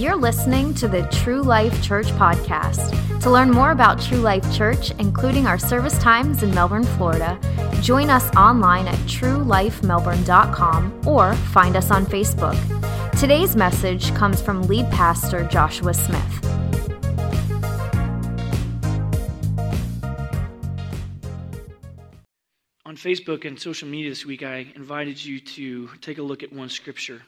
You're 0.00 0.16
listening 0.16 0.72
to 0.76 0.88
the 0.88 1.02
True 1.12 1.42
Life 1.42 1.82
Church 1.82 2.06
podcast. 2.12 3.20
To 3.20 3.28
learn 3.28 3.50
more 3.50 3.70
about 3.70 4.00
True 4.00 4.20
Life 4.20 4.56
Church, 4.56 4.92
including 4.92 5.46
our 5.46 5.58
service 5.58 5.98
times 5.98 6.42
in 6.42 6.54
Melbourne, 6.54 6.84
Florida, 6.84 7.38
join 7.82 8.08
us 8.08 8.34
online 8.34 8.88
at 8.88 8.98
truelifemelbourne.com 9.00 11.06
or 11.06 11.34
find 11.34 11.76
us 11.76 11.90
on 11.90 12.06
Facebook. 12.06 12.56
Today's 13.20 13.56
message 13.56 14.14
comes 14.14 14.40
from 14.40 14.62
lead 14.62 14.90
pastor 14.90 15.44
Joshua 15.44 15.92
Smith. 15.92 16.46
On 22.86 22.96
Facebook 22.96 23.44
and 23.44 23.60
social 23.60 23.86
media 23.86 24.08
this 24.08 24.24
week, 24.24 24.42
I 24.42 24.72
invited 24.74 25.22
you 25.22 25.40
to 25.40 25.90
take 26.00 26.16
a 26.16 26.22
look 26.22 26.42
at 26.42 26.54
one 26.54 26.70
scripture. 26.70 27.20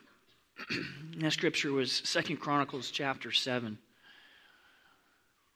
that 1.19 1.33
scripture 1.33 1.73
was 1.73 1.93
Second 2.05 2.39
Chronicles 2.39 2.91
chapter 2.91 3.32
7. 3.32 3.79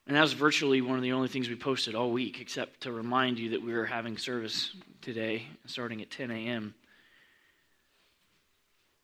And 0.07 0.17
that 0.17 0.21
was 0.21 0.35
virtually 0.35 0.81
one 0.81 0.97
of 0.97 1.03
the 1.03 1.13
only 1.13 1.29
things 1.29 1.49
we 1.49 1.57
posted 1.57 1.95
all 1.95 2.13
week, 2.13 2.41
except 2.41 2.83
to 2.83 2.93
remind 2.93 3.39
you 3.39 3.51
that 3.51 3.63
we 3.63 3.73
were 3.73 3.87
having 3.87 4.17
service 4.19 4.71
today, 5.03 5.47
starting 5.67 6.01
at 6.01 6.11
10 6.11 6.31
a.m. 6.31 6.75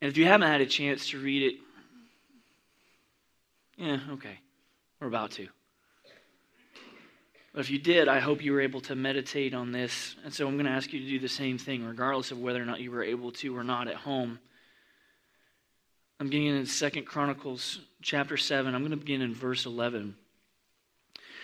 And 0.01 0.09
if 0.09 0.17
you 0.17 0.25
haven't 0.25 0.47
had 0.47 0.61
a 0.61 0.65
chance 0.65 1.09
to 1.09 1.19
read 1.19 1.53
it, 1.53 1.59
yeah, 3.77 3.99
okay, 4.11 4.39
we're 4.99 5.07
about 5.07 5.31
to. 5.31 5.47
But 7.53 7.59
if 7.59 7.69
you 7.69 7.79
did, 7.79 8.07
I 8.07 8.19
hope 8.19 8.43
you 8.43 8.53
were 8.53 8.61
able 8.61 8.81
to 8.81 8.95
meditate 8.95 9.53
on 9.53 9.71
this. 9.71 10.15
And 10.23 10.33
so 10.33 10.47
I'm 10.47 10.55
going 10.55 10.65
to 10.65 10.71
ask 10.71 10.91
you 10.91 10.99
to 11.01 11.07
do 11.07 11.19
the 11.19 11.29
same 11.29 11.57
thing, 11.57 11.85
regardless 11.85 12.31
of 12.31 12.39
whether 12.39 12.61
or 12.61 12.65
not 12.65 12.79
you 12.79 12.91
were 12.91 13.03
able 13.03 13.31
to 13.33 13.55
or 13.55 13.63
not 13.63 13.87
at 13.87 13.95
home. 13.95 14.39
I'm 16.23 16.29
getting 16.29 16.47
in 16.47 16.65
Second 16.65 17.03
Chronicles 17.03 17.81
chapter 18.01 18.37
7. 18.37 18.73
I'm 18.73 18.79
going 18.79 18.91
to 18.91 18.97
begin 18.97 19.21
in 19.21 19.35
verse 19.35 19.65
11. 19.65 20.15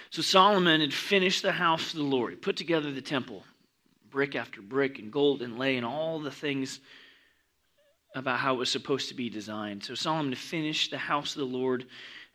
So 0.09 0.21
Solomon 0.21 0.79
had 0.79 0.93
finished 0.93 1.41
the 1.41 1.51
house 1.51 1.91
of 1.91 1.97
the 1.97 2.05
Lord. 2.05 2.31
He 2.31 2.37
put 2.37 2.55
together 2.55 2.89
the 2.89 3.01
temple, 3.01 3.43
brick 4.09 4.37
after 4.37 4.61
brick, 4.61 4.97
and 4.97 5.11
gold 5.11 5.41
inlay, 5.41 5.75
and 5.75 5.85
all 5.85 6.21
the 6.21 6.31
things 6.31 6.79
about 8.15 8.39
how 8.39 8.55
it 8.55 8.57
was 8.57 8.71
supposed 8.71 9.09
to 9.09 9.15
be 9.15 9.29
designed. 9.29 9.83
So 9.83 9.95
Solomon 9.95 10.33
finished 10.33 10.91
the 10.91 10.97
house 10.97 11.35
of 11.35 11.41
the 11.41 11.57
Lord 11.57 11.85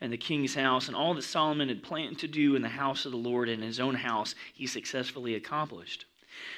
and 0.03 0.13
the 0.13 0.19
king's 0.19 0.55
house, 0.55 0.89
and 0.89 0.95
all 0.95 1.15
that 1.15 1.23
Solomon 1.23 1.71
had 1.71 1.83
planned 1.83 2.19
to 2.19 2.29
do 2.29 2.57
in 2.57 2.61
the 2.61 2.69
house 2.69 3.07
of 3.07 3.13
the 3.13 3.17
Lord 3.17 3.49
and 3.49 3.63
his 3.63 3.81
own 3.81 3.95
house, 3.95 4.35
he 4.53 4.67
successfully 4.67 5.35
accomplished. 5.35 6.05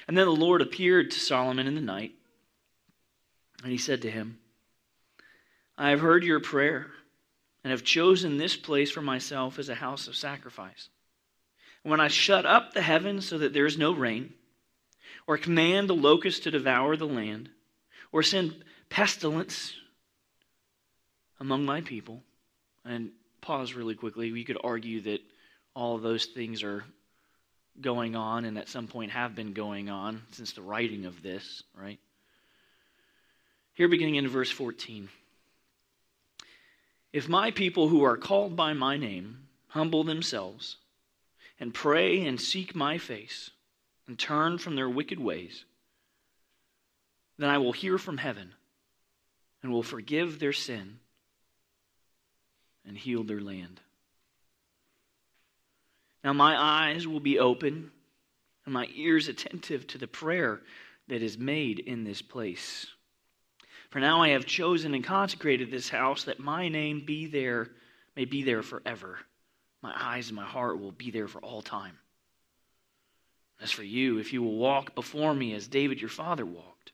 And 0.09 0.19
then 0.19 0.27
the 0.27 0.33
Lord 0.33 0.63
appeared 0.63 1.13
to 1.13 1.21
Solomon 1.21 1.69
in 1.69 1.77
the 1.77 1.81
night, 1.81 2.11
and 3.63 3.71
he 3.71 3.79
said 3.79 4.03
to 4.03 4.11
him, 4.11 4.41
I 5.79 5.91
have 5.91 6.01
heard 6.01 6.25
your 6.25 6.41
prayer, 6.41 6.87
and 7.63 7.71
have 7.71 7.85
chosen 7.85 8.39
this 8.39 8.57
place 8.57 8.91
for 8.91 9.03
myself 9.03 9.59
as 9.59 9.69
a 9.69 9.75
house 9.75 10.09
of 10.09 10.17
sacrifice. 10.17 10.89
When 11.83 12.01
I 12.01 12.09
shut 12.09 12.47
up 12.47 12.73
the 12.73 12.83
heavens 12.83 13.29
so 13.29 13.39
that 13.39 13.53
there 13.53 13.67
is 13.67 13.77
no 13.77 13.93
rain, 13.93 14.33
or 15.27 15.37
command 15.37 15.89
the 15.89 15.95
locust 15.95 16.45
to 16.45 16.51
devour 16.51 16.97
the 16.97 17.07
land, 17.07 17.51
or 18.13 18.23
send 18.23 18.65
pestilence 18.89 19.73
among 21.41 21.65
my 21.65 21.81
people. 21.81 22.23
And 22.85 23.11
pause 23.41 23.75
really 23.75 23.95
quickly. 23.95 24.33
We 24.33 24.45
could 24.45 24.59
argue 24.63 25.01
that 25.03 25.21
all 25.75 25.99
those 25.99 26.27
things 26.27 26.63
are 26.63 26.85
going 27.81 28.17
on 28.17 28.45
and 28.45 28.59
at 28.59 28.69
some 28.69 28.87
point 28.87 29.11
have 29.11 29.35
been 29.35 29.53
going 29.53 29.91
on 29.91 30.23
since 30.33 30.53
the 30.53 30.63
writing 30.63 31.05
of 31.05 31.23
this, 31.23 31.63
right? 31.79 31.99
Here, 33.75 33.89
beginning 33.89 34.15
in 34.17 34.29
verse 34.29 34.51
14. 34.51 35.09
If 37.17 37.31
my 37.31 37.51
people 37.51 37.89
who 37.89 38.05
are 38.05 38.19
called 38.19 38.57
by 38.57 38.75
my 38.75 38.99
name 38.99 39.47
humble 39.69 40.05
themselves 40.05 40.77
and 41.59 41.73
pray 41.73 42.23
and 42.27 42.39
seek 42.39 42.75
my 42.75 42.99
face 42.99 43.49
and 44.07 44.19
turn 44.19 44.59
from 44.59 44.77
their 44.77 44.91
wicked 44.91 45.19
ways, 45.19 45.65
then 47.39 47.49
I 47.49 47.57
will 47.57 47.73
hear 47.73 47.97
from 47.97 48.19
heaven 48.19 48.53
and 49.63 49.73
will 49.73 49.83
forgive 49.83 50.39
their 50.39 50.53
sin 50.53 50.99
and 52.87 52.99
heal 52.99 53.25
their 53.25 53.41
land. 53.41 53.81
Now 56.23 56.35
my 56.35 56.55
eyes 56.55 57.07
will 57.07 57.21
be 57.21 57.39
open 57.39 57.93
and 58.67 58.75
my 58.75 58.91
ears 58.95 59.27
attentive 59.27 59.87
to 59.87 59.97
the 59.97 60.07
prayer 60.07 60.61
that 61.09 61.23
is 61.23 61.39
made 61.39 61.79
in 61.79 62.05
this 62.05 62.21
place. 62.21 62.89
For 63.91 64.01
now 64.01 64.23
I 64.23 64.31
have 64.31 64.47
chosen 64.47 64.95
and 64.95 65.05
consecrated 65.05 65.71
this 65.71 65.89
house 65.89 66.25
that 66.25 66.41
my 66.41 66.69
name 66.69 67.05
be 67.07 67.27
there 67.27 67.69
may 68.17 68.25
be 68.25 68.43
there 68.43 68.63
forever. 68.63 69.19
My 69.83 69.95
eyes 69.97 70.29
and 70.29 70.37
my 70.37 70.45
heart 70.45 70.81
will 70.81 70.93
be 70.93 71.11
there 71.11 71.29
for 71.29 71.41
all 71.41 71.63
time. 71.63 71.99
As 73.61 73.71
for 73.71 73.83
you, 73.83 74.19
if 74.19 74.33
you 74.33 74.43
will 74.43 74.57
walk 74.57 74.95
before 74.95 75.35
me 75.35 75.55
as 75.55 75.69
David 75.69 76.01
your 76.01 76.11
father 76.11 76.45
walked, 76.45 76.93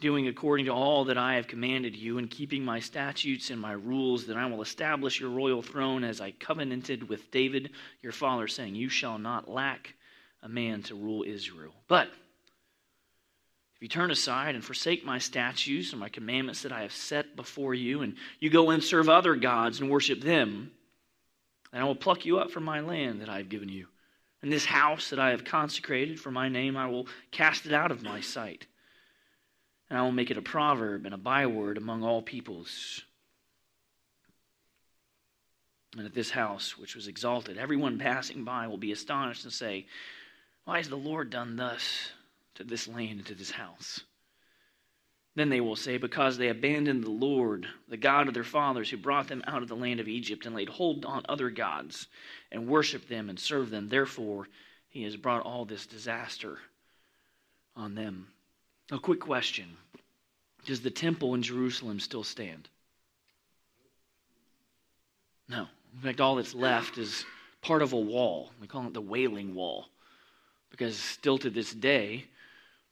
doing 0.00 0.28
according 0.28 0.66
to 0.66 0.72
all 0.72 1.04
that 1.04 1.18
I 1.18 1.34
have 1.34 1.46
commanded 1.46 1.94
you, 1.94 2.18
and 2.18 2.30
keeping 2.30 2.64
my 2.64 2.80
statutes 2.80 3.50
and 3.50 3.60
my 3.60 3.72
rules, 3.72 4.26
then 4.26 4.36
I 4.36 4.46
will 4.46 4.62
establish 4.62 5.20
your 5.20 5.30
royal 5.30 5.62
throne 5.62 6.04
as 6.04 6.20
I 6.20 6.32
covenanted 6.32 7.08
with 7.08 7.30
David 7.30 7.70
your 8.02 8.12
father, 8.12 8.48
saying, 8.48 8.74
You 8.74 8.88
shall 8.88 9.18
not 9.18 9.48
lack 9.48 9.94
a 10.42 10.48
man 10.48 10.82
to 10.84 10.94
rule 10.94 11.24
Israel. 11.26 11.74
But 11.88 12.08
if 13.76 13.82
you 13.82 13.88
turn 13.88 14.10
aside 14.10 14.54
and 14.54 14.64
forsake 14.64 15.04
my 15.04 15.18
statutes 15.18 15.92
and 15.92 16.00
my 16.00 16.08
commandments 16.08 16.62
that 16.62 16.72
I 16.72 16.82
have 16.82 16.92
set 16.92 17.36
before 17.36 17.74
you, 17.74 18.02
and 18.02 18.14
you 18.40 18.48
go 18.48 18.70
and 18.70 18.82
serve 18.82 19.08
other 19.08 19.36
gods 19.36 19.80
and 19.80 19.90
worship 19.90 20.22
them, 20.22 20.70
then 21.72 21.82
I 21.82 21.84
will 21.84 21.94
pluck 21.94 22.24
you 22.24 22.38
up 22.38 22.50
from 22.50 22.64
my 22.64 22.80
land 22.80 23.20
that 23.20 23.28
I 23.28 23.36
have 23.36 23.50
given 23.50 23.68
you. 23.68 23.86
And 24.40 24.50
this 24.50 24.64
house 24.64 25.10
that 25.10 25.18
I 25.18 25.30
have 25.30 25.44
consecrated 25.44 26.18
for 26.18 26.30
my 26.30 26.48
name, 26.48 26.76
I 26.76 26.86
will 26.88 27.06
cast 27.30 27.66
it 27.66 27.72
out 27.72 27.90
of 27.90 28.02
my 28.02 28.20
sight 28.20 28.66
and 29.88 29.98
I 29.98 30.02
will 30.02 30.12
make 30.12 30.30
it 30.30 30.38
a 30.38 30.42
proverb 30.42 31.04
and 31.04 31.14
a 31.14 31.18
byword 31.18 31.76
among 31.76 32.02
all 32.02 32.22
peoples. 32.22 33.02
And 35.96 36.04
at 36.04 36.14
this 36.14 36.30
house, 36.30 36.76
which 36.76 36.94
was 36.94 37.08
exalted, 37.08 37.56
everyone 37.56 37.98
passing 37.98 38.44
by 38.44 38.66
will 38.66 38.76
be 38.76 38.92
astonished 38.92 39.44
and 39.44 39.52
say, 39.52 39.86
Why 40.64 40.78
has 40.78 40.88
the 40.88 40.96
Lord 40.96 41.30
done 41.30 41.56
thus 41.56 42.10
to 42.56 42.64
this 42.64 42.88
land 42.88 43.18
and 43.18 43.26
to 43.26 43.34
this 43.34 43.50
house? 43.50 44.00
Then 45.36 45.50
they 45.50 45.60
will 45.60 45.76
say, 45.76 45.98
Because 45.98 46.38
they 46.38 46.48
abandoned 46.48 47.04
the 47.04 47.10
Lord, 47.10 47.68
the 47.88 47.98
God 47.98 48.26
of 48.26 48.34
their 48.34 48.42
fathers, 48.42 48.88
who 48.90 48.96
brought 48.96 49.28
them 49.28 49.44
out 49.46 49.62
of 49.62 49.68
the 49.68 49.76
land 49.76 50.00
of 50.00 50.08
Egypt, 50.08 50.46
and 50.46 50.54
laid 50.54 50.70
hold 50.70 51.04
on 51.04 51.24
other 51.28 51.50
gods, 51.50 52.08
and 52.50 52.66
worshiped 52.66 53.08
them 53.08 53.28
and 53.28 53.38
served 53.38 53.70
them. 53.70 53.88
Therefore, 53.88 54.48
he 54.88 55.02
has 55.02 55.16
brought 55.16 55.42
all 55.42 55.66
this 55.66 55.86
disaster 55.86 56.58
on 57.76 57.94
them. 57.94 58.28
A 58.90 58.98
quick 58.98 59.20
question 59.20 59.76
Does 60.64 60.80
the 60.80 60.90
temple 60.90 61.34
in 61.34 61.42
Jerusalem 61.42 62.00
still 62.00 62.24
stand? 62.24 62.70
No. 65.48 65.68
In 65.94 66.00
fact, 66.00 66.20
all 66.20 66.36
that's 66.36 66.54
left 66.54 66.96
is 66.96 67.26
part 67.60 67.82
of 67.82 67.92
a 67.92 68.00
wall. 68.00 68.50
We 68.60 68.66
call 68.66 68.86
it 68.86 68.94
the 68.94 69.00
Wailing 69.00 69.54
Wall. 69.54 69.86
Because 70.70 70.96
still 70.96 71.38
to 71.38 71.50
this 71.50 71.72
day, 71.72 72.24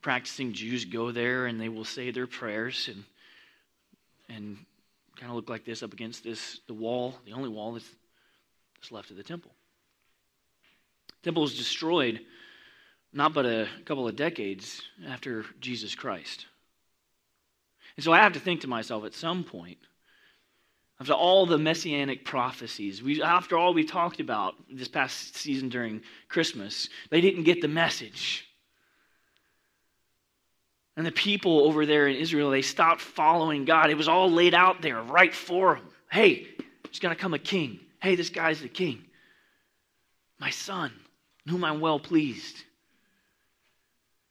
practicing 0.04 0.52
Jews 0.52 0.84
go 0.84 1.10
there 1.10 1.46
and 1.46 1.58
they 1.58 1.70
will 1.70 1.84
say 1.84 2.10
their 2.10 2.26
prayers 2.26 2.90
and, 2.92 3.04
and 4.28 4.58
kind 5.16 5.30
of 5.30 5.36
look 5.36 5.48
like 5.48 5.64
this 5.64 5.82
up 5.82 5.94
against 5.94 6.22
this 6.22 6.60
the 6.66 6.74
wall, 6.74 7.14
the 7.24 7.32
only 7.32 7.48
wall 7.48 7.72
that's, 7.72 7.88
that's 8.76 8.92
left 8.92 9.10
of 9.10 9.16
the 9.16 9.22
temple. 9.22 9.50
The 11.22 11.28
temple 11.28 11.42
was 11.42 11.56
destroyed 11.56 12.20
not 13.14 13.32
but 13.32 13.46
a 13.46 13.66
couple 13.86 14.06
of 14.06 14.14
decades 14.14 14.82
after 15.08 15.46
Jesus 15.58 15.94
Christ. 15.94 16.46
And 17.96 18.04
so 18.04 18.12
I 18.12 18.18
have 18.18 18.34
to 18.34 18.40
think 18.40 18.60
to 18.60 18.66
myself 18.66 19.04
at 19.06 19.14
some 19.14 19.42
point, 19.42 19.78
after 21.00 21.14
all 21.14 21.46
the 21.46 21.58
messianic 21.58 22.26
prophecies, 22.26 23.02
we, 23.02 23.22
after 23.22 23.56
all 23.56 23.72
we 23.72 23.84
talked 23.84 24.20
about 24.20 24.54
this 24.70 24.88
past 24.88 25.36
season 25.36 25.70
during 25.70 26.02
Christmas, 26.28 26.90
they 27.08 27.22
didn't 27.22 27.44
get 27.44 27.62
the 27.62 27.68
message. 27.68 28.46
And 30.96 31.04
the 31.04 31.12
people 31.12 31.60
over 31.66 31.86
there 31.86 32.06
in 32.06 32.16
Israel, 32.16 32.50
they 32.50 32.62
stopped 32.62 33.00
following 33.00 33.64
God. 33.64 33.90
It 33.90 33.96
was 33.96 34.08
all 34.08 34.30
laid 34.30 34.54
out 34.54 34.80
there 34.80 35.02
right 35.02 35.34
for 35.34 35.74
them. 35.74 35.88
Hey, 36.10 36.46
there's 36.84 37.00
going 37.00 37.14
to 37.14 37.20
come 37.20 37.34
a 37.34 37.38
king. 37.38 37.80
Hey, 38.00 38.14
this 38.14 38.30
guy's 38.30 38.60
the 38.60 38.68
king. 38.68 39.04
My 40.38 40.50
son, 40.50 40.92
whom 41.48 41.64
I'm 41.64 41.80
well 41.80 41.98
pleased. 41.98 42.62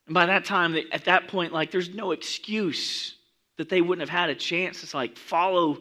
And 0.06 0.14
by 0.14 0.28
that 0.28 0.46
time, 0.46 0.78
at 0.92 1.06
that 1.06 1.28
point, 1.28 1.52
like, 1.52 1.72
there's 1.72 1.94
no 1.94 2.12
excuse 2.12 3.16
that 3.58 3.70
they 3.70 3.82
wouldn't 3.82 4.08
have 4.08 4.18
had 4.18 4.30
a 4.30 4.36
chance 4.36 4.90
to, 4.90 4.98
like, 4.98 5.18
follow 5.18 5.80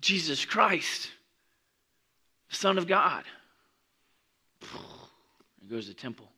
Jesus 0.00 0.44
Christ, 0.44 1.10
the 2.50 2.56
Son 2.56 2.78
of 2.78 2.86
God. 2.86 3.24
There 4.60 5.70
goes 5.70 5.88
the 5.88 5.94
temple. 5.94 6.28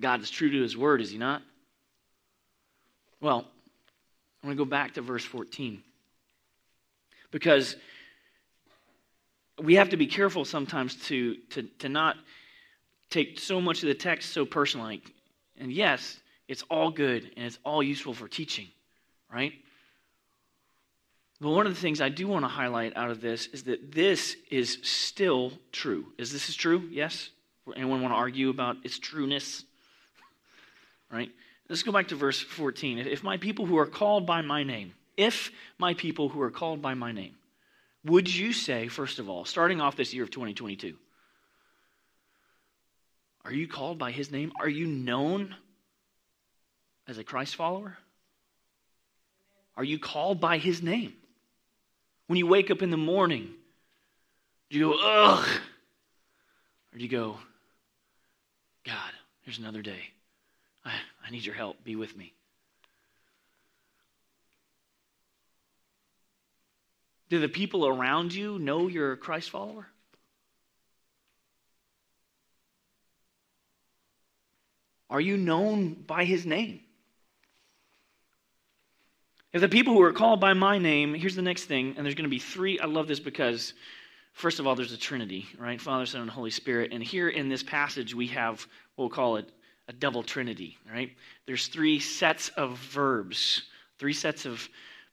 God 0.00 0.22
is 0.22 0.30
true 0.30 0.50
to 0.50 0.62
his 0.62 0.76
word, 0.76 1.00
is 1.00 1.10
he 1.10 1.18
not? 1.18 1.42
Well, 3.22 3.46
I'm 4.42 4.48
going 4.48 4.56
to 4.56 4.64
go 4.64 4.68
back 4.68 4.94
to 4.94 5.00
verse 5.00 5.24
14. 5.24 5.80
Because 7.30 7.76
we 9.62 9.76
have 9.76 9.90
to 9.90 9.96
be 9.96 10.08
careful 10.08 10.44
sometimes 10.44 10.96
to, 11.06 11.36
to, 11.50 11.62
to 11.78 11.88
not 11.88 12.16
take 13.10 13.38
so 13.38 13.60
much 13.60 13.82
of 13.84 13.88
the 13.88 13.94
text 13.94 14.32
so 14.32 14.44
personally. 14.44 15.02
And 15.56 15.72
yes, 15.72 16.18
it's 16.48 16.62
all 16.68 16.90
good 16.90 17.30
and 17.36 17.46
it's 17.46 17.60
all 17.64 17.80
useful 17.80 18.12
for 18.12 18.26
teaching, 18.26 18.66
right? 19.32 19.52
But 21.40 21.50
one 21.50 21.66
of 21.66 21.74
the 21.74 21.80
things 21.80 22.00
I 22.00 22.08
do 22.08 22.26
want 22.26 22.44
to 22.44 22.48
highlight 22.48 22.96
out 22.96 23.10
of 23.10 23.20
this 23.20 23.46
is 23.46 23.62
that 23.64 23.92
this 23.92 24.36
is 24.50 24.78
still 24.82 25.52
true. 25.70 26.06
Is 26.18 26.32
this 26.32 26.48
is 26.48 26.56
true? 26.56 26.88
Yes? 26.90 27.30
Anyone 27.76 28.02
want 28.02 28.12
to 28.12 28.18
argue 28.18 28.50
about 28.50 28.78
its 28.82 28.98
trueness? 28.98 29.64
right? 31.12 31.30
Let's 31.72 31.82
go 31.82 31.90
back 31.90 32.08
to 32.08 32.16
verse 32.16 32.38
14. 32.38 32.98
If 32.98 33.24
my 33.24 33.38
people 33.38 33.64
who 33.64 33.78
are 33.78 33.86
called 33.86 34.26
by 34.26 34.42
my 34.42 34.62
name, 34.62 34.92
if 35.16 35.50
my 35.78 35.94
people 35.94 36.28
who 36.28 36.42
are 36.42 36.50
called 36.50 36.82
by 36.82 36.92
my 36.92 37.12
name, 37.12 37.34
would 38.04 38.28
you 38.32 38.52
say, 38.52 38.88
first 38.88 39.18
of 39.18 39.30
all, 39.30 39.46
starting 39.46 39.80
off 39.80 39.96
this 39.96 40.12
year 40.12 40.22
of 40.22 40.30
2022, 40.30 40.94
are 43.46 43.52
you 43.54 43.66
called 43.66 43.96
by 43.96 44.10
his 44.10 44.30
name? 44.30 44.52
Are 44.60 44.68
you 44.68 44.86
known 44.86 45.56
as 47.08 47.16
a 47.16 47.24
Christ 47.24 47.56
follower? 47.56 47.96
Are 49.74 49.84
you 49.84 49.98
called 49.98 50.42
by 50.42 50.58
his 50.58 50.82
name? 50.82 51.14
When 52.26 52.36
you 52.36 52.46
wake 52.46 52.70
up 52.70 52.82
in 52.82 52.90
the 52.90 52.98
morning, 52.98 53.48
do 54.68 54.78
you 54.78 54.90
go, 54.90 54.98
ugh? 55.02 55.48
Or 56.92 56.98
do 56.98 57.02
you 57.02 57.08
go, 57.08 57.38
God, 58.84 59.12
here's 59.40 59.58
another 59.58 59.80
day. 59.80 60.10
I, 60.84 60.92
need 61.32 61.44
your 61.44 61.54
help. 61.54 61.82
Be 61.82 61.96
with 61.96 62.16
me. 62.16 62.32
Do 67.30 67.40
the 67.40 67.48
people 67.48 67.86
around 67.86 68.34
you 68.34 68.58
know 68.58 68.88
you're 68.88 69.12
a 69.12 69.16
Christ 69.16 69.50
follower? 69.50 69.86
Are 75.08 75.20
you 75.20 75.36
known 75.36 75.94
by 75.94 76.24
his 76.24 76.46
name? 76.46 76.80
If 79.52 79.60
the 79.60 79.68
people 79.68 79.92
who 79.92 80.02
are 80.02 80.12
called 80.12 80.40
by 80.40 80.54
my 80.54 80.78
name, 80.78 81.14
here's 81.14 81.36
the 81.36 81.42
next 81.42 81.64
thing, 81.64 81.94
and 81.96 82.04
there's 82.04 82.14
going 82.14 82.24
to 82.24 82.30
be 82.30 82.38
three. 82.38 82.78
I 82.78 82.86
love 82.86 83.08
this 83.08 83.20
because, 83.20 83.74
first 84.32 84.58
of 84.58 84.66
all, 84.66 84.74
there's 84.74 84.92
a 84.92 84.98
Trinity, 84.98 85.46
right? 85.58 85.78
Father, 85.78 86.06
Son, 86.06 86.22
and 86.22 86.30
Holy 86.30 86.50
Spirit. 86.50 86.92
And 86.92 87.02
here 87.02 87.28
in 87.28 87.50
this 87.50 87.62
passage, 87.62 88.14
we 88.14 88.28
have, 88.28 88.66
we'll 88.96 89.10
call 89.10 89.36
it 89.36 89.50
a 89.92 89.94
double 89.94 90.22
Trinity, 90.22 90.76
right? 90.90 91.10
There's 91.46 91.68
three 91.68 92.00
sets 92.00 92.48
of 92.50 92.78
verbs, 92.78 93.62
three 93.98 94.12
sets 94.12 94.46
of 94.46 94.68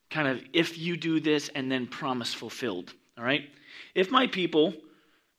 kind 0.10 0.28
of 0.28 0.42
if 0.54 0.78
you 0.78 0.98
do 0.98 1.20
this 1.20 1.50
and 1.50 1.72
then 1.72 1.88
promise 1.88 2.34
fulfilled. 2.34 2.94
All 3.18 3.24
right? 3.24 3.50
If 3.96 4.12
my 4.12 4.28
people, 4.28 4.74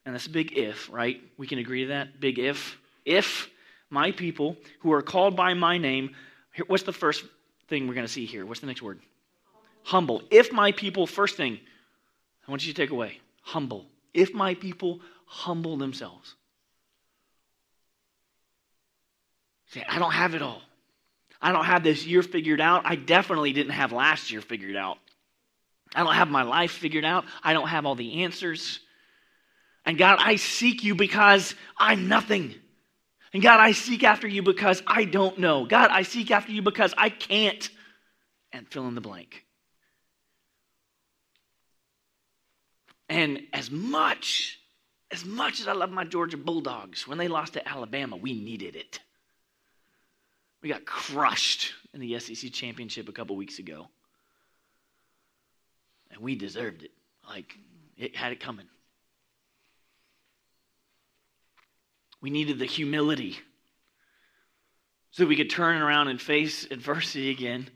and 0.04 0.14
that's 0.14 0.26
a 0.26 0.30
big 0.30 0.56
if, 0.56 0.90
right? 0.92 1.20
We 1.38 1.46
can 1.46 1.58
agree 1.58 1.82
to 1.82 1.88
that. 1.88 2.20
Big 2.20 2.38
if. 2.38 2.78
If 3.04 3.48
my 3.88 4.12
people 4.12 4.56
who 4.80 4.92
are 4.92 5.02
called 5.02 5.36
by 5.36 5.54
my 5.54 5.78
name, 5.78 6.14
what's 6.66 6.84
the 6.84 6.92
first 6.92 7.24
thing 7.68 7.88
we're 7.88 7.94
going 7.94 8.06
to 8.06 8.12
see 8.12 8.26
here? 8.26 8.44
What's 8.46 8.60
the 8.60 8.66
next 8.66 8.82
word? 8.82 9.00
Humble. 9.82 10.22
If 10.30 10.52
my 10.52 10.72
people, 10.72 11.06
first 11.06 11.36
thing, 11.36 11.58
I 12.46 12.50
want 12.50 12.66
you 12.66 12.72
to 12.72 12.80
take 12.80 12.90
away 12.90 13.18
humble. 13.42 13.86
If 14.12 14.34
my 14.34 14.54
people 14.54 15.00
humble 15.26 15.76
themselves. 15.76 16.34
Say, 19.70 19.84
I 19.88 19.98
don't 19.98 20.12
have 20.12 20.34
it 20.34 20.42
all. 20.42 20.62
I 21.40 21.52
don't 21.52 21.64
have 21.64 21.82
this 21.82 22.04
year 22.04 22.22
figured 22.22 22.60
out. 22.60 22.82
I 22.84 22.96
definitely 22.96 23.52
didn't 23.52 23.72
have 23.72 23.92
last 23.92 24.30
year 24.30 24.40
figured 24.40 24.76
out. 24.76 24.98
I 25.94 26.02
don't 26.04 26.14
have 26.14 26.28
my 26.28 26.42
life 26.42 26.72
figured 26.72 27.04
out. 27.04 27.24
I 27.42 27.52
don't 27.52 27.68
have 27.68 27.86
all 27.86 27.94
the 27.94 28.22
answers. 28.22 28.80
And 29.86 29.96
God, 29.96 30.18
I 30.20 30.36
seek 30.36 30.84
you 30.84 30.94
because 30.94 31.54
I'm 31.78 32.08
nothing. 32.08 32.54
And 33.32 33.42
God, 33.42 33.60
I 33.60 33.72
seek 33.72 34.04
after 34.04 34.28
you 34.28 34.42
because 34.42 34.82
I 34.86 35.04
don't 35.04 35.38
know. 35.38 35.64
God, 35.64 35.90
I 35.90 36.02
seek 36.02 36.30
after 36.30 36.52
you 36.52 36.62
because 36.62 36.92
I 36.98 37.08
can't. 37.08 37.68
And 38.52 38.68
fill 38.68 38.88
in 38.88 38.96
the 38.96 39.00
blank. 39.00 39.44
And 43.08 43.42
as 43.52 43.70
much, 43.70 44.58
as 45.12 45.24
much 45.24 45.60
as 45.60 45.68
I 45.68 45.72
love 45.72 45.90
my 45.90 46.04
Georgia 46.04 46.36
Bulldogs, 46.36 47.06
when 47.06 47.18
they 47.18 47.28
lost 47.28 47.52
to 47.52 47.68
Alabama, 47.68 48.16
we 48.16 48.32
needed 48.32 48.74
it. 48.74 48.98
We 50.62 50.68
got 50.68 50.84
crushed 50.84 51.72
in 51.94 52.00
the 52.00 52.18
SEC 52.18 52.52
championship 52.52 53.08
a 53.08 53.12
couple 53.12 53.36
weeks 53.36 53.58
ago. 53.58 53.88
And 56.10 56.20
we 56.20 56.34
deserved 56.34 56.82
it. 56.82 56.90
Like, 57.28 57.54
it 57.96 58.16
had 58.16 58.32
it 58.32 58.40
coming. 58.40 58.66
We 62.20 62.30
needed 62.30 62.58
the 62.58 62.66
humility 62.66 63.38
so 65.10 65.26
we 65.26 65.36
could 65.36 65.50
turn 65.50 65.80
around 65.80 66.08
and 66.08 66.20
face 66.20 66.66
adversity 66.70 67.30
again. 67.30 67.68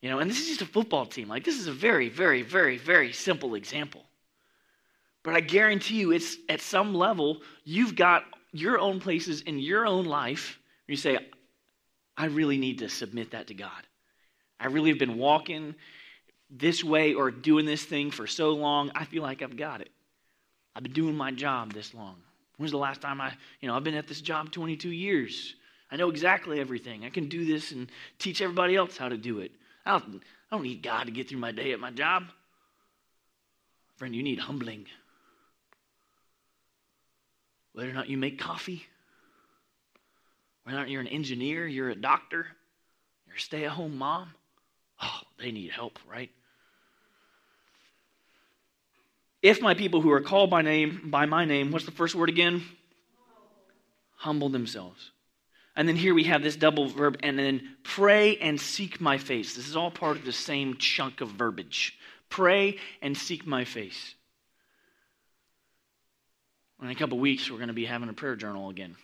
You 0.00 0.10
know, 0.10 0.20
and 0.20 0.30
this 0.30 0.40
is 0.40 0.46
just 0.46 0.62
a 0.62 0.66
football 0.66 1.06
team. 1.06 1.28
Like, 1.28 1.44
this 1.44 1.58
is 1.58 1.66
a 1.66 1.72
very, 1.72 2.08
very, 2.08 2.42
very, 2.42 2.78
very 2.78 3.12
simple 3.12 3.54
example. 3.54 4.04
But 5.22 5.34
I 5.34 5.40
guarantee 5.40 5.96
you, 5.96 6.12
it's 6.12 6.36
at 6.48 6.60
some 6.60 6.94
level, 6.94 7.42
you've 7.64 7.96
got 7.96 8.24
your 8.52 8.78
own 8.78 9.00
places 9.00 9.40
in 9.40 9.58
your 9.58 9.86
own 9.86 10.04
life 10.04 10.58
where 10.86 10.92
you 10.92 10.96
say, 10.96 11.18
I 12.16 12.26
really 12.26 12.58
need 12.58 12.78
to 12.78 12.88
submit 12.88 13.32
that 13.32 13.48
to 13.48 13.54
God. 13.54 13.70
I 14.58 14.66
really 14.66 14.90
have 14.90 14.98
been 14.98 15.18
walking 15.18 15.74
this 16.50 16.84
way 16.84 17.14
or 17.14 17.30
doing 17.30 17.66
this 17.66 17.84
thing 17.84 18.10
for 18.10 18.26
so 18.26 18.50
long, 18.50 18.90
I 18.94 19.04
feel 19.04 19.22
like 19.22 19.42
I've 19.42 19.56
got 19.56 19.80
it. 19.80 19.90
I've 20.74 20.82
been 20.82 20.92
doing 20.92 21.16
my 21.16 21.32
job 21.32 21.72
this 21.72 21.94
long. 21.94 22.16
When's 22.56 22.70
the 22.70 22.78
last 22.78 23.00
time 23.00 23.20
I, 23.20 23.32
you 23.60 23.68
know, 23.68 23.74
I've 23.74 23.84
been 23.84 23.94
at 23.94 24.06
this 24.06 24.20
job 24.20 24.52
22 24.52 24.90
years. 24.90 25.54
I 25.90 25.96
know 25.96 26.08
exactly 26.08 26.60
everything. 26.60 27.04
I 27.04 27.10
can 27.10 27.28
do 27.28 27.44
this 27.44 27.72
and 27.72 27.90
teach 28.18 28.40
everybody 28.40 28.76
else 28.76 28.96
how 28.96 29.08
to 29.08 29.16
do 29.16 29.40
it. 29.40 29.52
I 29.84 29.92
don't, 29.92 30.22
I 30.50 30.56
don't 30.56 30.62
need 30.62 30.82
God 30.82 31.04
to 31.04 31.10
get 31.10 31.28
through 31.28 31.38
my 31.38 31.52
day 31.52 31.72
at 31.72 31.80
my 31.80 31.90
job. 31.90 32.24
Friend, 33.96 34.14
you 34.14 34.22
need 34.22 34.38
humbling. 34.38 34.86
Whether 37.72 37.90
or 37.90 37.94
not 37.94 38.08
you 38.08 38.16
make 38.16 38.38
coffee, 38.38 38.86
whether 40.66 40.84
you're 40.86 41.00
an 41.00 41.06
engineer, 41.06 41.64
you're 41.64 41.90
a 41.90 41.94
doctor, 41.94 42.44
you're 43.26 43.36
a 43.36 43.40
stay 43.40 43.64
at 43.64 43.70
home 43.70 43.96
mom, 43.96 44.30
oh, 45.00 45.20
they 45.38 45.52
need 45.52 45.70
help, 45.70 45.96
right? 46.10 46.30
If 49.42 49.62
my 49.62 49.74
people 49.74 50.00
who 50.00 50.10
are 50.10 50.20
called 50.20 50.50
by 50.50 50.62
name 50.62 51.02
by 51.04 51.26
my 51.26 51.44
name, 51.44 51.70
what's 51.70 51.84
the 51.84 51.92
first 51.92 52.16
word 52.16 52.28
again? 52.28 52.64
Humble 54.16 54.48
themselves. 54.48 55.12
And 55.76 55.86
then 55.86 55.94
here 55.94 56.14
we 56.14 56.24
have 56.24 56.42
this 56.42 56.56
double 56.56 56.88
verb, 56.88 57.18
and 57.22 57.38
then 57.38 57.76
pray 57.84 58.36
and 58.38 58.60
seek 58.60 59.00
my 59.00 59.18
face. 59.18 59.54
This 59.54 59.68
is 59.68 59.76
all 59.76 59.92
part 59.92 60.16
of 60.16 60.24
the 60.24 60.32
same 60.32 60.78
chunk 60.78 61.20
of 61.20 61.28
verbiage. 61.28 61.96
Pray 62.28 62.78
and 63.00 63.16
seek 63.16 63.46
my 63.46 63.64
face. 63.64 64.14
In 66.82 66.90
a 66.90 66.94
couple 66.96 67.20
weeks, 67.20 67.48
we're 67.48 67.58
going 67.58 67.68
to 67.68 67.74
be 67.74 67.84
having 67.84 68.08
a 68.08 68.14
prayer 68.14 68.34
journal 68.34 68.68
again. 68.68 68.96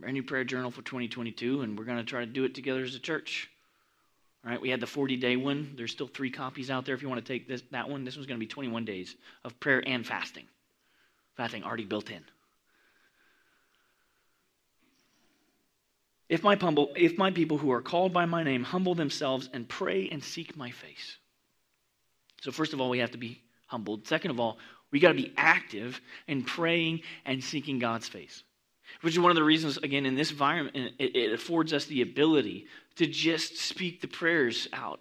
Brand 0.00 0.14
new 0.14 0.22
prayer 0.22 0.44
journal 0.44 0.70
for 0.70 0.80
2022, 0.80 1.60
and 1.60 1.78
we're 1.78 1.84
going 1.84 1.98
to 1.98 2.04
try 2.04 2.20
to 2.20 2.26
do 2.26 2.44
it 2.44 2.54
together 2.54 2.82
as 2.82 2.94
a 2.94 2.98
church. 2.98 3.50
All 4.42 4.50
right, 4.50 4.60
we 4.60 4.70
had 4.70 4.80
the 4.80 4.86
40 4.86 5.18
day 5.18 5.36
one. 5.36 5.74
There's 5.76 5.92
still 5.92 6.06
three 6.06 6.30
copies 6.30 6.70
out 6.70 6.86
there 6.86 6.94
if 6.94 7.02
you 7.02 7.08
want 7.10 7.24
to 7.24 7.32
take 7.32 7.46
this, 7.46 7.62
that 7.72 7.90
one. 7.90 8.04
This 8.04 8.16
one's 8.16 8.26
going 8.26 8.40
to 8.40 8.44
be 8.44 8.48
21 8.48 8.86
days 8.86 9.14
of 9.44 9.60
prayer 9.60 9.82
and 9.86 10.06
fasting. 10.06 10.46
Fasting 11.36 11.64
already 11.64 11.84
built 11.84 12.10
in. 12.10 12.24
If 16.30 16.42
my, 16.42 16.54
humble, 16.54 16.92
if 16.96 17.18
my 17.18 17.30
people 17.30 17.58
who 17.58 17.70
are 17.72 17.82
called 17.82 18.14
by 18.14 18.24
my 18.24 18.42
name 18.42 18.64
humble 18.64 18.94
themselves 18.94 19.50
and 19.52 19.68
pray 19.68 20.08
and 20.10 20.24
seek 20.24 20.56
my 20.56 20.70
face. 20.70 21.18
So, 22.40 22.52
first 22.52 22.72
of 22.72 22.80
all, 22.80 22.88
we 22.88 23.00
have 23.00 23.10
to 23.10 23.18
be 23.18 23.42
humbled. 23.66 24.06
Second 24.06 24.30
of 24.30 24.40
all, 24.40 24.58
we 24.92 25.00
got 25.00 25.08
to 25.08 25.14
be 25.14 25.34
active 25.36 26.00
in 26.26 26.44
praying 26.44 27.02
and 27.26 27.44
seeking 27.44 27.78
God's 27.78 28.08
face. 28.08 28.44
Which 29.00 29.14
is 29.14 29.20
one 29.20 29.30
of 29.30 29.36
the 29.36 29.44
reasons, 29.44 29.76
again, 29.78 30.06
in 30.06 30.14
this 30.14 30.30
environment, 30.30 30.94
it, 30.98 31.16
it 31.16 31.32
affords 31.32 31.72
us 31.72 31.86
the 31.86 32.02
ability 32.02 32.66
to 32.96 33.06
just 33.06 33.56
speak 33.56 34.00
the 34.00 34.08
prayers 34.08 34.68
out. 34.72 35.00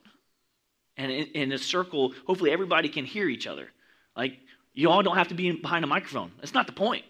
And 0.98 1.12
in, 1.12 1.26
in, 1.28 1.52
a 1.52 1.58
circle, 1.58 2.14
hopefully 2.28 2.52
everybody 2.52 2.90
can 2.90 3.06
hear 3.06 3.28
each 3.28 3.48
other. 3.48 3.70
Like, 4.16 4.38
you 4.74 4.90
all 4.90 5.02
don't 5.02 5.18
have 5.18 5.30
to 5.30 5.34
be 5.34 5.52
behind 5.52 5.84
a 5.84 5.88
microphone. 5.88 6.32
That's 6.38 6.54
not 6.54 6.68
the 6.68 6.74
point. 6.74 7.06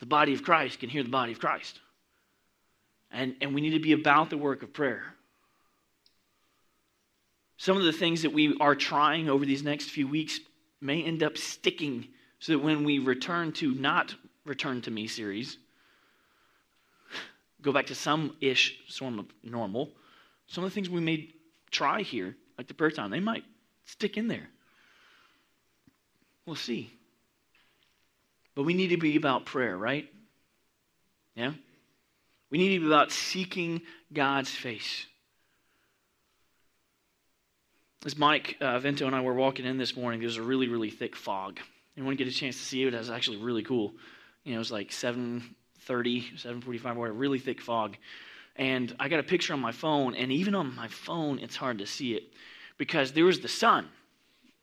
The 0.00 0.06
body 0.06 0.34
of 0.34 0.42
Christ 0.42 0.80
can 0.80 0.88
hear 0.88 1.02
the 1.02 1.08
body 1.08 1.32
of 1.32 1.40
Christ. 1.40 1.80
And, 3.10 3.36
and 3.40 3.54
we 3.54 3.60
need 3.60 3.70
to 3.70 3.80
be 3.80 3.92
about 3.92 4.30
the 4.30 4.36
work 4.36 4.62
of 4.62 4.72
prayer. 4.72 5.14
Some 7.56 7.76
of 7.76 7.84
the 7.84 7.92
things 7.92 8.22
that 8.22 8.32
we 8.32 8.56
are 8.60 8.74
trying 8.74 9.28
over 9.28 9.46
these 9.46 9.62
next 9.62 9.90
few 9.90 10.08
weeks 10.08 10.40
may 10.80 11.02
end 11.02 11.22
up 11.22 11.38
sticking 11.38 12.08
so 12.40 12.52
that 12.52 12.58
when 12.58 12.84
we 12.84 12.98
return 12.98 13.52
to 13.52 13.72
not 13.74 14.14
return 14.44 14.82
to 14.82 14.90
me 14.90 15.06
series, 15.06 15.58
go 17.62 17.72
back 17.72 17.86
to 17.86 17.94
some 17.94 18.36
ish 18.40 18.78
sort 18.88 19.18
of 19.18 19.26
normal, 19.42 19.90
some 20.46 20.64
of 20.64 20.70
the 20.70 20.74
things 20.74 20.90
we 20.90 21.00
may 21.00 21.30
try 21.70 22.02
here, 22.02 22.36
like 22.58 22.68
the 22.68 22.74
prayer 22.74 22.90
time, 22.90 23.10
they 23.10 23.20
might 23.20 23.44
stick 23.84 24.16
in 24.16 24.28
there. 24.28 24.48
We'll 26.46 26.56
see. 26.56 26.92
But 28.54 28.64
we 28.64 28.74
need 28.74 28.88
to 28.88 28.96
be 28.96 29.16
about 29.16 29.46
prayer, 29.46 29.76
right? 29.76 30.08
Yeah? 31.34 31.52
We 32.50 32.58
need 32.58 32.74
to 32.74 32.80
be 32.80 32.86
about 32.86 33.10
seeking 33.10 33.82
God's 34.12 34.50
face. 34.50 35.06
As 38.04 38.18
Mike 38.18 38.58
uh, 38.60 38.78
Vento 38.78 39.06
and 39.06 39.16
I 39.16 39.22
were 39.22 39.32
walking 39.32 39.64
in 39.64 39.78
this 39.78 39.96
morning, 39.96 40.20
there 40.20 40.26
was 40.26 40.36
a 40.36 40.42
really, 40.42 40.68
really 40.68 40.90
thick 40.90 41.16
fog. 41.16 41.58
Anyone 41.96 42.16
get 42.16 42.28
a 42.28 42.32
chance 42.32 42.56
to 42.58 42.62
see 42.62 42.82
it? 42.82 42.92
It 42.92 42.98
was 42.98 43.10
actually 43.10 43.38
really 43.38 43.62
cool. 43.62 43.94
You 44.44 44.52
know, 44.52 44.56
it 44.56 44.58
was 44.58 44.72
like 44.72 44.90
7.30, 44.90 45.42
7.45, 46.38 46.84
whatever, 46.96 47.12
really 47.12 47.38
thick 47.38 47.60
fog. 47.60 47.96
And 48.56 48.94
I 49.00 49.08
got 49.08 49.20
a 49.20 49.24
picture 49.24 49.52
on 49.52 49.60
my 49.60 49.72
phone, 49.72 50.14
and 50.14 50.30
even 50.30 50.54
on 50.54 50.74
my 50.74 50.88
phone, 50.88 51.38
it's 51.40 51.56
hard 51.56 51.78
to 51.78 51.86
see 51.86 52.14
it 52.14 52.24
because 52.78 53.12
there 53.12 53.24
was 53.24 53.40
the 53.40 53.48
sun, 53.48 53.88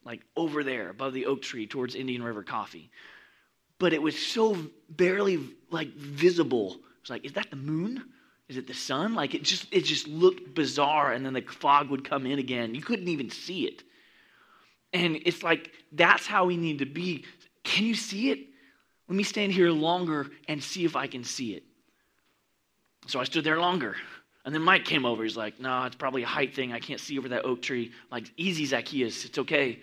like 0.05 0.21
over 0.35 0.63
there 0.63 0.89
above 0.89 1.13
the 1.13 1.25
oak 1.25 1.41
tree 1.41 1.67
towards 1.67 1.95
Indian 1.95 2.23
River 2.23 2.43
Coffee. 2.43 2.89
But 3.79 3.93
it 3.93 4.01
was 4.01 4.17
so 4.17 4.57
barely 4.89 5.39
like 5.71 5.93
visible. 5.95 6.73
It 6.73 7.01
was 7.01 7.09
like, 7.09 7.25
is 7.25 7.33
that 7.33 7.49
the 7.49 7.55
moon? 7.55 8.03
Is 8.47 8.57
it 8.57 8.67
the 8.67 8.73
sun? 8.73 9.15
Like 9.15 9.33
it 9.33 9.43
just 9.43 9.67
it 9.71 9.85
just 9.85 10.07
looked 10.07 10.53
bizarre, 10.53 11.13
and 11.13 11.25
then 11.25 11.33
the 11.33 11.41
fog 11.41 11.89
would 11.89 12.07
come 12.07 12.25
in 12.25 12.37
again. 12.37 12.75
You 12.75 12.81
couldn't 12.81 13.07
even 13.07 13.29
see 13.29 13.65
it. 13.65 13.83
And 14.93 15.19
it's 15.25 15.41
like 15.41 15.71
that's 15.93 16.27
how 16.27 16.45
we 16.45 16.57
need 16.57 16.79
to 16.79 16.85
be. 16.85 17.25
Can 17.63 17.85
you 17.85 17.95
see 17.95 18.29
it? 18.29 18.39
Let 19.11 19.17
me 19.17 19.23
stand 19.23 19.51
here 19.51 19.71
longer 19.71 20.27
and 20.47 20.63
see 20.63 20.85
if 20.85 20.95
I 20.95 21.05
can 21.05 21.25
see 21.25 21.51
it. 21.53 21.63
So 23.07 23.19
I 23.19 23.25
stood 23.25 23.43
there 23.43 23.59
longer. 23.59 23.97
And 24.45 24.55
then 24.55 24.61
Mike 24.61 24.85
came 24.85 25.05
over. 25.05 25.23
He's 25.23 25.35
like, 25.35 25.59
no, 25.59 25.83
it's 25.83 25.97
probably 25.97 26.23
a 26.23 26.27
height 26.27 26.55
thing. 26.55 26.71
I 26.71 26.79
can't 26.79 26.97
see 26.97 27.19
over 27.19 27.27
that 27.27 27.43
oak 27.43 27.61
tree. 27.61 27.87
I'm 27.87 28.07
like, 28.09 28.31
easy, 28.37 28.65
Zacchaeus. 28.65 29.25
It's 29.25 29.37
okay. 29.37 29.79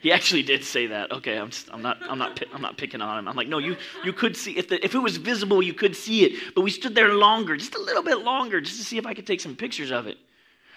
He 0.00 0.10
actually 0.10 0.42
did 0.42 0.64
say 0.64 0.88
that. 0.88 1.12
Okay, 1.12 1.38
I'm, 1.38 1.50
just, 1.50 1.72
I'm 1.72 1.82
not, 1.82 1.98
I'm 2.02 2.18
not, 2.18 2.42
I'm 2.52 2.62
not 2.62 2.76
picking 2.76 3.00
on 3.00 3.20
him. 3.20 3.28
I'm 3.28 3.36
like, 3.36 3.46
no, 3.46 3.58
you, 3.58 3.76
you 4.04 4.12
could 4.12 4.36
see 4.36 4.58
if 4.58 4.68
the, 4.68 4.84
if 4.84 4.96
it 4.96 4.98
was 4.98 5.18
visible, 5.18 5.62
you 5.62 5.72
could 5.72 5.94
see 5.94 6.24
it. 6.24 6.52
But 6.56 6.62
we 6.62 6.72
stood 6.72 6.96
there 6.96 7.14
longer, 7.14 7.56
just 7.56 7.76
a 7.76 7.80
little 7.80 8.02
bit 8.02 8.18
longer, 8.24 8.60
just 8.60 8.78
to 8.78 8.84
see 8.84 8.98
if 8.98 9.06
I 9.06 9.14
could 9.14 9.24
take 9.24 9.40
some 9.40 9.54
pictures 9.54 9.92
of 9.92 10.08
it. 10.08 10.18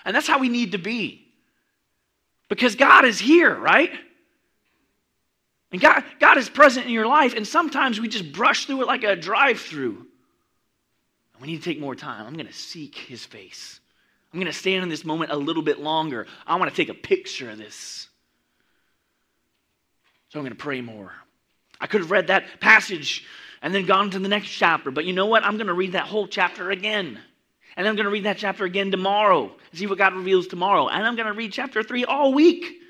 And 0.05 0.15
that's 0.15 0.27
how 0.27 0.37
we 0.37 0.49
need 0.49 0.73
to 0.73 0.77
be, 0.77 1.33
because 2.47 2.75
God 2.75 3.05
is 3.05 3.17
here, 3.17 3.55
right? 3.55 3.89
And 5.73 5.81
God, 5.81 6.03
God 6.19 6.37
is 6.37 6.49
present 6.49 6.85
in 6.85 6.91
your 6.91 7.07
life, 7.07 7.33
and 7.33 7.47
sometimes 7.47 7.99
we 7.99 8.07
just 8.07 8.31
brush 8.31 8.67
through 8.67 8.83
it 8.83 8.87
like 8.87 9.03
a 9.03 9.15
drive-through. 9.15 10.05
We 11.41 11.47
need 11.47 11.57
to 11.57 11.63
take 11.63 11.79
more 11.79 11.95
time. 11.95 12.27
I'm 12.27 12.35
going 12.35 12.47
to 12.47 12.53
seek 12.53 12.95
His 12.95 13.25
face. 13.25 13.79
I'm 14.31 14.39
going 14.39 14.51
to 14.51 14.57
stand 14.57 14.83
in 14.83 14.89
this 14.89 15.03
moment 15.03 15.31
a 15.31 15.35
little 15.35 15.63
bit 15.63 15.79
longer. 15.79 16.27
I 16.45 16.55
want 16.57 16.69
to 16.69 16.75
take 16.75 16.89
a 16.89 16.93
picture 16.93 17.49
of 17.49 17.57
this. 17.57 18.07
So 20.29 20.39
I'm 20.39 20.45
going 20.45 20.55
to 20.55 20.63
pray 20.63 20.79
more. 20.81 21.11
I 21.81 21.87
could 21.87 22.01
have 22.01 22.11
read 22.11 22.27
that 22.27 22.59
passage 22.59 23.25
and 23.63 23.73
then 23.73 23.87
gone 23.87 24.11
to 24.11 24.19
the 24.19 24.29
next 24.29 24.49
chapter, 24.49 24.91
but 24.91 25.05
you 25.05 25.13
know 25.13 25.25
what? 25.25 25.43
I'm 25.43 25.57
going 25.57 25.67
to 25.67 25.73
read 25.73 25.93
that 25.93 26.05
whole 26.05 26.27
chapter 26.27 26.69
again. 26.69 27.19
And 27.75 27.87
I'm 27.87 27.95
going 27.95 28.05
to 28.05 28.11
read 28.11 28.25
that 28.25 28.37
chapter 28.37 28.63
again 28.63 28.91
tomorrow 28.91 29.51
see 29.73 29.87
what 29.87 29.97
God 29.97 30.13
reveals 30.13 30.45
tomorrow. 30.45 30.87
And 30.87 31.03
I'm 31.03 31.15
going 31.15 31.27
to 31.27 31.33
read 31.33 31.51
chapter 31.51 31.81
3 31.81 32.05
all 32.05 32.31
week 32.33 32.81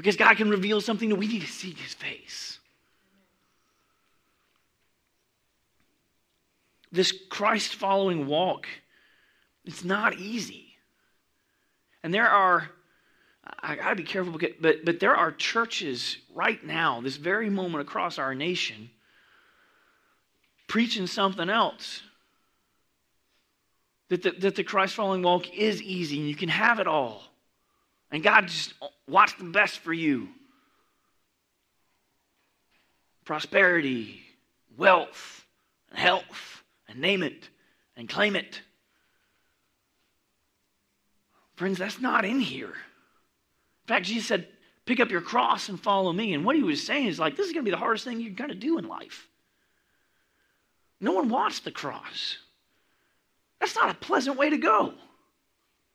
because 0.00 0.16
God 0.16 0.38
can 0.38 0.48
reveal 0.48 0.80
something 0.80 1.10
that 1.10 1.16
we 1.16 1.26
need 1.26 1.42
to 1.42 1.46
see 1.46 1.72
his 1.72 1.92
face. 1.92 2.58
This 6.90 7.12
Christ 7.28 7.74
following 7.74 8.26
walk, 8.26 8.66
it's 9.66 9.84
not 9.84 10.14
easy. 10.14 10.68
And 12.02 12.14
there 12.14 12.30
are 12.30 12.70
I 13.62 13.76
got 13.76 13.90
to 13.90 13.96
be 13.96 14.04
careful, 14.04 14.38
but, 14.60 14.84
but 14.86 15.00
there 15.00 15.14
are 15.14 15.32
churches 15.32 16.16
right 16.34 16.64
now, 16.64 17.02
this 17.02 17.16
very 17.16 17.50
moment 17.50 17.82
across 17.82 18.18
our 18.18 18.34
nation, 18.34 18.88
preaching 20.66 21.06
something 21.06 21.50
else. 21.50 22.00
That 24.08 24.22
the, 24.22 24.30
that 24.30 24.54
the 24.54 24.64
Christ 24.64 24.94
following 24.94 25.22
walk 25.22 25.52
is 25.54 25.82
easy 25.82 26.18
and 26.20 26.28
you 26.28 26.34
can 26.34 26.48
have 26.48 26.80
it 26.80 26.86
all. 26.86 27.29
And 28.10 28.22
God 28.22 28.48
just 28.48 28.74
wants 29.06 29.34
the 29.34 29.44
best 29.44 29.78
for 29.78 29.92
you 29.92 30.28
prosperity, 33.24 34.20
wealth, 34.76 35.46
and 35.90 35.98
health, 35.98 36.64
and 36.88 37.00
name 37.00 37.22
it 37.22 37.48
and 37.96 38.08
claim 38.08 38.34
it. 38.34 38.60
Friends, 41.54 41.78
that's 41.78 42.00
not 42.00 42.24
in 42.24 42.40
here 42.40 42.72
In 42.72 43.86
fact, 43.86 44.06
Jesus 44.06 44.26
said, 44.26 44.48
pick 44.86 44.98
up 44.98 45.10
your 45.10 45.20
cross 45.20 45.68
and 45.68 45.78
follow 45.78 46.12
me. 46.12 46.34
And 46.34 46.44
what 46.44 46.56
he 46.56 46.62
was 46.62 46.84
saying 46.84 47.06
is 47.06 47.20
like, 47.20 47.36
this 47.36 47.46
is 47.46 47.52
going 47.52 47.64
to 47.64 47.70
be 47.70 47.70
the 47.70 47.76
hardest 47.76 48.04
thing 48.04 48.20
you're 48.20 48.32
going 48.32 48.50
to 48.50 48.56
do 48.56 48.78
in 48.78 48.88
life. 48.88 49.28
No 51.00 51.12
one 51.12 51.28
wants 51.28 51.60
the 51.60 51.70
cross. 51.70 52.38
That's 53.60 53.76
not 53.76 53.90
a 53.90 53.94
pleasant 53.94 54.38
way 54.38 54.50
to 54.50 54.58
go. 54.58 54.94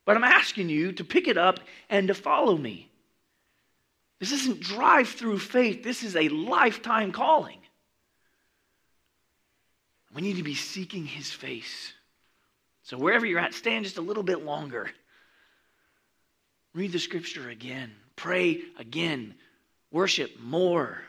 But 0.06 0.16
I'm 0.16 0.24
asking 0.24 0.70
you 0.70 0.92
to 0.94 1.04
pick 1.04 1.28
it 1.28 1.38
up 1.38 1.60
and 1.90 2.08
to 2.08 2.14
follow 2.14 2.56
me. 2.56 2.90
This 4.20 4.32
isn't 4.32 4.62
drive 4.62 5.10
through 5.10 5.40
faith, 5.40 5.84
this 5.84 6.04
is 6.04 6.16
a 6.16 6.30
lifetime 6.30 7.12
calling. 7.12 7.60
We 10.14 10.22
need 10.22 10.38
to 10.38 10.44
be 10.44 10.56
seeking 10.56 11.06
his 11.06 11.32
face. 11.32 11.92
So 12.84 12.98
wherever 12.98 13.26
you're 13.26 13.40
at, 13.40 13.54
stand 13.54 13.84
just 13.84 13.98
a 13.98 14.02
little 14.02 14.24
bit 14.24 14.46
longer. 14.46 14.90
Read 16.74 16.92
the 16.92 17.00
scripture 17.00 17.50
again. 17.50 17.92
Pray 18.16 18.62
again. 18.78 19.36
Worship 19.92 20.40
more. 20.40 21.02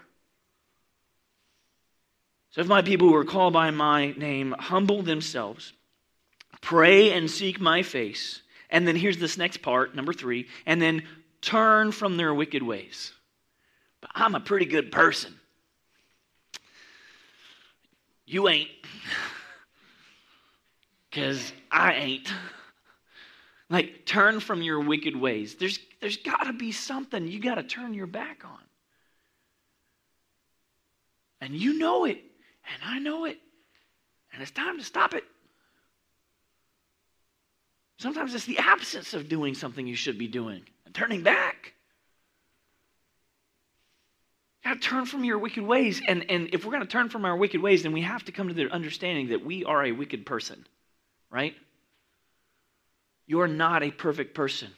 So 2.50 2.62
if 2.62 2.67
my 2.67 2.83
people 2.83 3.09
who 3.09 3.15
are 3.15 3.25
called 3.25 3.53
by 3.53 3.71
my 3.71 4.12
name 4.12 4.55
humble 4.59 5.03
themselves, 5.03 5.73
pray 6.62 7.12
and 7.12 7.31
seek 7.31 7.61
my 7.61 7.83
face, 7.83 8.41
and 8.71 8.87
then 8.87 8.97
here's 8.97 9.19
this 9.19 9.37
next 9.37 9.59
part, 9.63 9.95
number 9.95 10.13
three, 10.13 10.49
and 10.67 10.81
then 10.81 11.03
turn 11.41 11.93
from 11.93 12.17
their 12.17 12.35
wicked 12.35 12.63
ways. 12.63 13.13
But 14.01 14.11
I'm 14.15 14.35
a 14.35 14.41
pretty 14.41 14.67
good 14.67 14.91
person. 14.93 15.35
You 18.27 18.49
ain't. 18.49 18.69
Because 21.09 21.51
I 21.71 21.95
ain't. 21.95 22.31
Like, 23.71 24.05
turn 24.05 24.39
from 24.39 24.61
your 24.61 24.81
wicked 24.81 25.17
ways. 25.17 25.55
There's, 25.55 25.79
there's 26.03 26.19
got 26.19 26.45
to 26.45 26.53
be 26.53 26.73
something 26.73 27.27
you 27.27 27.41
got 27.41 27.55
to 27.55 27.63
turn 27.63 27.95
your 27.95 28.07
back 28.07 28.45
on. 28.45 28.59
And 31.41 31.55
you 31.55 31.79
know 31.79 32.05
it, 32.05 32.19
and 32.19 32.83
I 32.85 32.99
know 32.99 33.25
it, 33.25 33.39
and 34.33 34.43
it's 34.43 34.51
time 34.51 34.77
to 34.79 34.85
stop 34.85 35.15
it. 35.15 35.25
Sometimes 37.99 38.35
it's 38.35 38.45
the 38.45 38.59
absence 38.59 39.15
of 39.15 39.29
doing 39.29 39.55
something 39.55 39.87
you 39.87 39.97
should 39.97 40.19
be 40.19 40.29
doing 40.29 40.62
and 40.85 40.95
turning 40.95 41.23
back. 41.23 41.73
You 44.62 44.71
got 44.71 44.83
to 44.83 44.88
turn 44.88 45.07
from 45.07 45.25
your 45.25 45.38
wicked 45.38 45.65
ways. 45.65 46.03
And, 46.07 46.31
and 46.31 46.50
if 46.53 46.65
we're 46.65 46.73
going 46.73 46.83
to 46.83 46.88
turn 46.88 47.09
from 47.09 47.25
our 47.25 47.37
wicked 47.37 47.62
ways, 47.62 47.83
then 47.83 47.93
we 47.93 48.03
have 48.03 48.25
to 48.25 48.33
come 48.33 48.49
to 48.49 48.55
the 48.55 48.69
understanding 48.69 49.29
that 49.29 49.45
we 49.45 49.65
are 49.65 49.85
a 49.85 49.93
wicked 49.93 50.26
person, 50.26 50.67
right? 51.31 51.55
You're 53.26 53.49
not 53.49 53.83
a 53.83 53.91
perfect 53.91 54.35
person. 54.35 54.69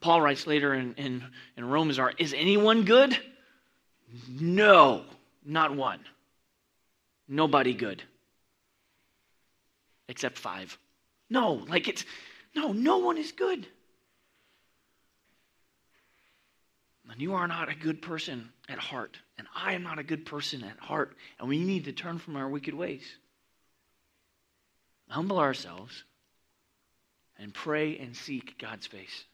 Paul 0.00 0.20
writes 0.20 0.46
later 0.46 0.74
in, 0.74 0.94
in, 0.94 1.24
in 1.56 1.64
Romans, 1.64 1.98
are, 1.98 2.12
is 2.18 2.34
anyone 2.34 2.84
good? 2.84 3.16
No, 4.28 5.04
not 5.44 5.74
one. 5.74 6.00
Nobody 7.28 7.72
good. 7.72 8.02
Except 10.08 10.38
five. 10.38 10.76
No, 11.30 11.64
like 11.68 11.88
it's, 11.88 12.04
no, 12.54 12.72
no 12.72 12.98
one 12.98 13.18
is 13.18 13.32
good. 13.32 13.66
And 17.10 17.20
you 17.20 17.34
are 17.34 17.46
not 17.46 17.68
a 17.68 17.74
good 17.74 18.00
person 18.00 18.50
at 18.68 18.78
heart. 18.78 19.18
And 19.36 19.46
I 19.54 19.74
am 19.74 19.82
not 19.82 19.98
a 19.98 20.02
good 20.02 20.24
person 20.24 20.64
at 20.64 20.78
heart. 20.78 21.14
And 21.38 21.48
we 21.48 21.58
need 21.58 21.84
to 21.84 21.92
turn 21.92 22.18
from 22.18 22.36
our 22.36 22.48
wicked 22.48 22.72
ways 22.72 23.04
humble 25.12 25.38
ourselves, 25.38 26.04
and 27.38 27.52
pray 27.52 27.98
and 27.98 28.16
seek 28.16 28.58
God's 28.58 28.86
face. 28.86 29.24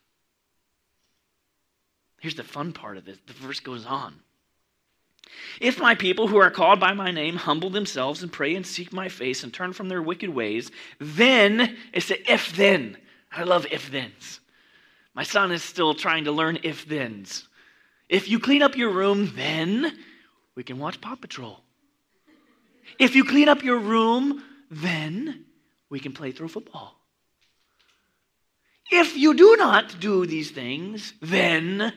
Here's 2.20 2.34
the 2.34 2.42
fun 2.42 2.72
part 2.72 2.96
of 2.96 3.04
this 3.04 3.18
the 3.26 3.32
verse 3.32 3.60
goes 3.60 3.86
on. 3.86 4.16
If 5.60 5.80
my 5.80 5.94
people 5.94 6.28
who 6.28 6.38
are 6.38 6.50
called 6.50 6.80
by 6.80 6.92
my 6.92 7.10
name 7.10 7.36
humble 7.36 7.70
themselves 7.70 8.22
and 8.22 8.32
pray 8.32 8.54
and 8.54 8.66
seek 8.66 8.92
my 8.92 9.08
face 9.08 9.42
and 9.42 9.52
turn 9.52 9.72
from 9.72 9.88
their 9.88 10.02
wicked 10.02 10.30
ways, 10.30 10.70
then 10.98 11.76
it's 11.92 12.08
the 12.08 12.32
if 12.32 12.54
then. 12.56 12.96
I 13.30 13.42
love 13.42 13.66
if 13.70 13.88
thens. 13.88 14.40
My 15.14 15.22
son 15.22 15.52
is 15.52 15.62
still 15.62 15.94
trying 15.94 16.24
to 16.24 16.32
learn 16.32 16.58
if 16.62 16.82
thens. 16.82 17.48
If 18.08 18.28
you 18.28 18.38
clean 18.38 18.62
up 18.62 18.76
your 18.76 18.90
room, 18.90 19.32
then 19.34 19.98
we 20.54 20.62
can 20.62 20.78
watch 20.78 21.00
Paw 21.00 21.16
Patrol. 21.16 21.60
If 22.98 23.14
you 23.14 23.24
clean 23.24 23.48
up 23.48 23.62
your 23.62 23.78
room, 23.78 24.42
then 24.70 25.44
we 25.90 26.00
can 26.00 26.12
play 26.12 26.32
through 26.32 26.48
football. 26.48 26.94
if 28.90 29.16
you 29.16 29.34
do 29.34 29.56
not 29.56 30.00
do 30.00 30.24
these 30.24 30.50
things, 30.50 31.12
then 31.20 31.92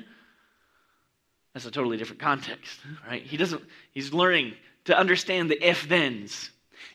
that's 1.53 1.65
a 1.65 1.72
totally 1.72 1.98
different 1.98 2.22
context, 2.22 2.79
right? 3.08 3.24
He 3.24 3.38
doesn't, 3.38 3.63
he's 3.91 4.13
learning 4.13 4.53
to 4.86 4.98
understand 4.98 5.50
the 5.50 5.67
if 5.67 5.84
thens. 5.84 6.50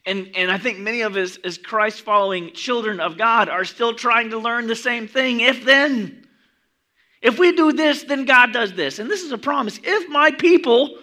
And, 0.04 0.30
and 0.36 0.50
I 0.50 0.58
think 0.58 0.78
many 0.78 1.02
of 1.02 1.16
us, 1.16 1.36
as 1.44 1.58
Christ 1.58 2.02
following 2.02 2.52
children 2.52 3.00
of 3.00 3.18
God, 3.18 3.48
are 3.48 3.64
still 3.64 3.94
trying 3.94 4.30
to 4.30 4.38
learn 4.38 4.66
the 4.66 4.76
same 4.76 5.08
thing 5.08 5.40
if 5.40 5.64
then. 5.64 6.26
If 7.22 7.38
we 7.38 7.52
do 7.52 7.72
this, 7.72 8.04
then 8.04 8.24
God 8.24 8.52
does 8.52 8.72
this. 8.74 8.98
And 8.98 9.10
this 9.10 9.22
is 9.22 9.32
a 9.32 9.38
promise. 9.38 9.80
If 9.82 10.08
my 10.08 10.30
people 10.30 10.98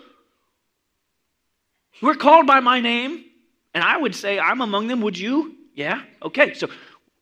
who 1.99 2.09
are 2.09 2.15
called 2.15 2.47
by 2.47 2.59
my 2.59 2.79
name, 2.79 3.25
and 3.73 3.83
I 3.83 3.97
would 3.97 4.15
say 4.15 4.39
I'm 4.39 4.61
among 4.61 4.87
them, 4.87 5.01
would 5.01 5.17
you? 5.17 5.55
Yeah? 5.75 6.01
Okay, 6.21 6.53
so 6.53 6.69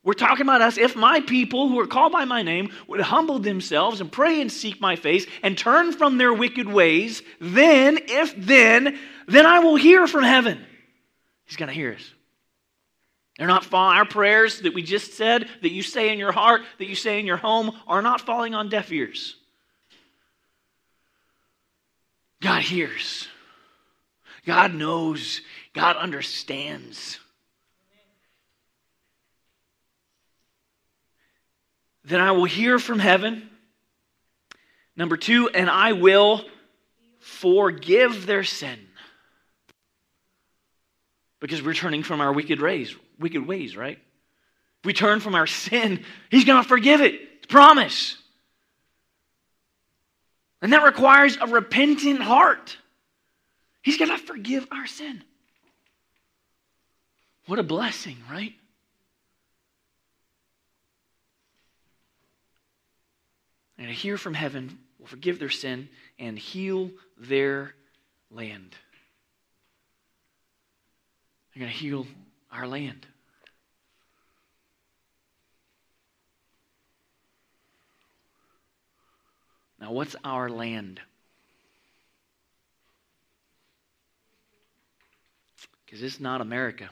we're 0.04 0.14
talking 0.14 0.42
about 0.42 0.62
us. 0.62 0.78
If 0.78 0.96
my 0.96 1.20
people 1.20 1.70
who 1.70 1.80
are 1.80 1.88
called 1.88 2.12
by 2.12 2.26
my 2.26 2.42
name 2.42 2.72
would 2.88 3.02
humble 3.02 3.38
themselves 3.38 4.02
and 4.02 4.12
pray 4.12 4.42
and 4.42 4.52
seek 4.52 4.82
my 4.82 4.96
face 4.96 5.28
and 5.44 5.56
turn 5.56 5.92
from 5.92 6.18
their 6.18 6.34
wicked 6.34 6.68
ways, 6.68 7.22
then, 7.40 8.00
if 8.08 8.34
then, 8.36 8.98
then 9.28 9.46
I 9.46 9.60
will 9.60 9.76
hear 9.76 10.08
from 10.08 10.24
heaven. 10.24 10.66
He's 11.46 11.58
going 11.58 11.68
to 11.68 11.76
hear 11.76 11.94
us. 11.94 12.14
They're 13.38 13.48
not 13.48 13.64
falling, 13.64 13.98
our 13.98 14.06
prayers 14.06 14.62
that 14.62 14.74
we 14.74 14.82
just 14.82 15.14
said, 15.14 15.48
that 15.62 15.72
you 15.72 15.84
say 15.84 16.12
in 16.12 16.20
your 16.20 16.32
heart, 16.32 16.62
that 16.80 16.88
you 16.88 16.96
say 16.96 17.20
in 17.20 17.26
your 17.26 17.38
home, 17.38 17.72
are 17.88 18.02
not 18.02 18.22
falling 18.22 18.56
on 18.56 18.70
deaf 18.70 18.92
ears. 18.92 19.36
God 22.42 22.64
hears. 22.64 23.28
God 24.46 24.74
knows. 24.74 25.42
God 25.74 25.96
understands. 25.96 27.20
Then 32.04 32.20
I 32.20 32.32
will 32.32 32.46
hear 32.46 32.80
from 32.80 33.00
heaven. 33.00 33.50
Number 34.96 35.18
two, 35.18 35.50
and 35.50 35.70
I 35.70 35.94
will 35.94 36.44
forgive 37.20 38.26
their 38.26 38.44
sin. 38.44 38.80
Because 41.40 41.62
we're 41.62 41.74
turning 41.74 42.04
from 42.04 42.22
our 42.22 42.34
wicked 42.34 42.62
ways, 42.62 42.96
wicked 43.20 43.48
ways, 43.48 43.76
right? 43.76 43.98
If 43.98 44.86
we 44.86 44.94
turn 44.94 45.20
from 45.20 45.36
our 45.36 45.48
sin, 45.48 46.04
He's 46.30 46.46
to 46.62 46.68
forgive 46.68 47.02
it. 47.02 47.16
It's 47.38 47.48
promise. 47.48 48.18
And 50.62 50.74
that 50.74 50.84
requires 50.84 51.38
a 51.42 51.48
repentant 51.48 52.22
heart. 52.22 52.78
He's 53.82 53.98
to 54.12 54.18
forgive 54.18 54.68
our 54.72 54.86
sin. 54.86 55.24
What 57.48 57.58
a 57.60 57.64
blessing, 57.64 58.18
right? 58.30 58.54
And 63.82 63.90
to 63.90 63.96
hear 63.96 64.16
from 64.16 64.36
heaven 64.36 64.78
will 65.00 65.08
forgive 65.08 65.40
their 65.40 65.50
sin 65.50 65.90
and 66.20 66.38
heal 66.38 66.92
their 67.18 67.74
land. 68.30 68.76
They're 71.56 71.62
going 71.62 71.72
to 71.72 71.78
heal 71.80 72.06
our 72.52 72.68
land. 72.68 73.08
Now, 79.80 79.94
what's 79.94 80.16
our 80.24 80.48
land? 80.48 81.02
Because 85.88 86.04
it's 86.04 86.20
not 86.20 86.40
America. 86.40 86.92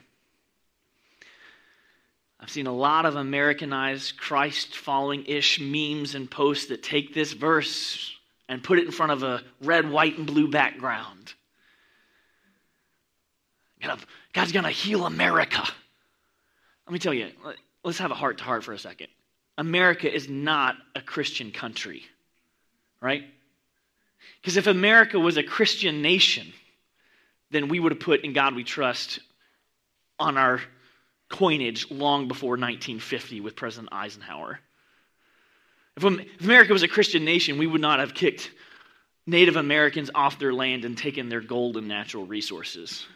I've 2.40 2.50
seen 2.50 2.66
a 2.66 2.74
lot 2.74 3.04
of 3.04 3.16
Americanized, 3.16 4.16
Christ 4.16 4.74
following 4.74 5.26
ish 5.26 5.60
memes 5.60 6.14
and 6.14 6.30
posts 6.30 6.66
that 6.66 6.82
take 6.82 7.12
this 7.12 7.32
verse 7.32 8.16
and 8.48 8.62
put 8.62 8.78
it 8.78 8.86
in 8.86 8.92
front 8.92 9.12
of 9.12 9.22
a 9.22 9.42
red, 9.60 9.88
white, 9.90 10.16
and 10.16 10.26
blue 10.26 10.50
background. 10.50 11.34
God's 14.32 14.52
going 14.52 14.64
to 14.64 14.70
heal 14.70 15.06
America. 15.06 15.62
Let 16.86 16.92
me 16.92 16.98
tell 16.98 17.14
you, 17.14 17.30
let's 17.84 17.98
have 17.98 18.10
a 18.10 18.14
heart 18.14 18.38
to 18.38 18.44
heart 18.44 18.64
for 18.64 18.72
a 18.72 18.78
second. 18.78 19.08
America 19.58 20.12
is 20.12 20.28
not 20.28 20.76
a 20.96 21.00
Christian 21.00 21.52
country, 21.52 22.04
right? 23.02 23.24
Because 24.40 24.56
if 24.56 24.66
America 24.66 25.18
was 25.18 25.36
a 25.36 25.42
Christian 25.42 26.02
nation, 26.02 26.52
then 27.50 27.68
we 27.68 27.80
would 27.80 27.92
have 27.92 28.00
put 28.00 28.24
in 28.24 28.32
God 28.32 28.54
we 28.54 28.64
trust 28.64 29.20
on 30.18 30.36
our 30.38 30.60
coinage 31.30 31.90
long 31.90 32.28
before 32.28 32.50
1950 32.50 33.40
with 33.40 33.56
President 33.56 33.88
Eisenhower. 33.92 34.60
If 35.96 36.04
America 36.42 36.72
was 36.72 36.82
a 36.82 36.88
Christian 36.88 37.24
nation, 37.24 37.56
we 37.56 37.66
would 37.66 37.80
not 37.80 38.00
have 38.00 38.14
kicked 38.14 38.50
Native 39.26 39.56
Americans 39.56 40.10
off 40.14 40.38
their 40.38 40.52
land 40.52 40.84
and 40.84 40.98
taken 40.98 41.28
their 41.28 41.40
gold 41.40 41.76
and 41.76 41.88
natural 41.88 42.26
resources. 42.26 43.06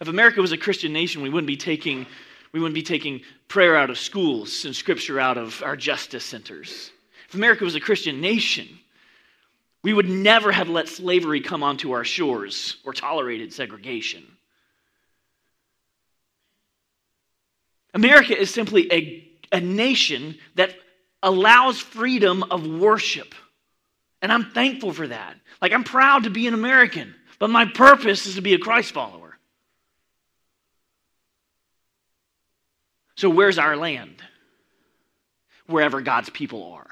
If 0.00 0.08
America 0.08 0.40
was 0.40 0.52
a 0.52 0.58
Christian 0.58 0.92
nation, 0.92 1.22
we 1.22 1.28
wouldn't 1.28 1.46
be 1.46 1.56
taking, 1.56 2.06
we 2.52 2.60
wouldn't 2.60 2.74
be 2.74 2.82
taking 2.82 3.20
prayer 3.48 3.76
out 3.76 3.90
of 3.90 3.98
schools 3.98 4.64
and 4.64 4.74
scripture 4.74 5.20
out 5.20 5.38
of 5.38 5.62
our 5.62 5.76
justice 5.76 6.24
centers. 6.24 6.90
If 7.28 7.34
America 7.34 7.64
was 7.64 7.74
a 7.74 7.80
Christian 7.80 8.20
nation, 8.20 8.68
we 9.82 9.92
would 9.92 10.08
never 10.08 10.50
have 10.50 10.68
let 10.68 10.88
slavery 10.88 11.40
come 11.40 11.62
onto 11.62 11.92
our 11.92 12.04
shores 12.04 12.76
or 12.84 12.92
tolerated 12.92 13.52
segregation. 13.52 14.24
America 17.94 18.38
is 18.38 18.52
simply 18.52 18.92
a, 18.92 19.28
a 19.52 19.60
nation 19.60 20.36
that 20.54 20.74
allows 21.22 21.80
freedom 21.80 22.42
of 22.44 22.66
worship. 22.66 23.34
And 24.22 24.32
I'm 24.32 24.50
thankful 24.52 24.92
for 24.92 25.08
that. 25.08 25.36
Like, 25.60 25.72
I'm 25.72 25.84
proud 25.84 26.24
to 26.24 26.30
be 26.30 26.46
an 26.46 26.54
American, 26.54 27.14
but 27.38 27.50
my 27.50 27.66
purpose 27.66 28.26
is 28.26 28.36
to 28.36 28.42
be 28.42 28.54
a 28.54 28.58
Christ 28.58 28.92
follower. 28.92 29.38
So, 33.16 33.28
where's 33.28 33.58
our 33.58 33.76
land? 33.76 34.22
Wherever 35.66 36.00
God's 36.00 36.30
people 36.30 36.72
are. 36.72 36.88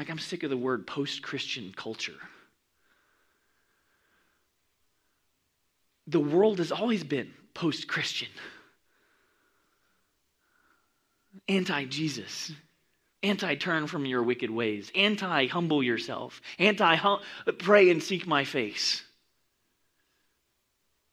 Like, 0.00 0.08
I'm 0.08 0.18
sick 0.18 0.44
of 0.44 0.48
the 0.48 0.56
word 0.56 0.86
post 0.86 1.20
Christian 1.20 1.74
culture. 1.76 2.16
The 6.06 6.18
world 6.18 6.56
has 6.56 6.72
always 6.72 7.04
been 7.04 7.30
post 7.52 7.86
Christian, 7.86 8.30
anti 11.46 11.84
Jesus 11.84 12.50
anti 13.22 13.56
turn 13.56 13.88
from 13.88 14.06
your 14.06 14.22
wicked 14.22 14.50
ways, 14.50 14.90
anti 14.94 15.48
humble 15.48 15.82
yourself, 15.82 16.40
anti 16.58 16.96
pray 17.58 17.90
and 17.90 18.02
seek 18.02 18.26
my 18.26 18.44
face, 18.44 19.02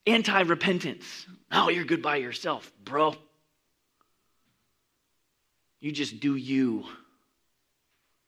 anti 0.05 0.43
repentance. 0.43 1.25
Oh, 1.51 1.67
you're 1.67 1.83
good 1.83 2.01
by 2.01 2.15
yourself, 2.15 2.71
bro. 2.85 3.15
You 5.81 5.91
just 5.91 6.21
do 6.21 6.37
you, 6.37 6.85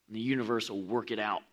and 0.09 0.15
the 0.15 0.21
universe 0.21 0.69
will 0.69 0.81
work 0.81 1.11
it 1.11 1.19
out. 1.19 1.43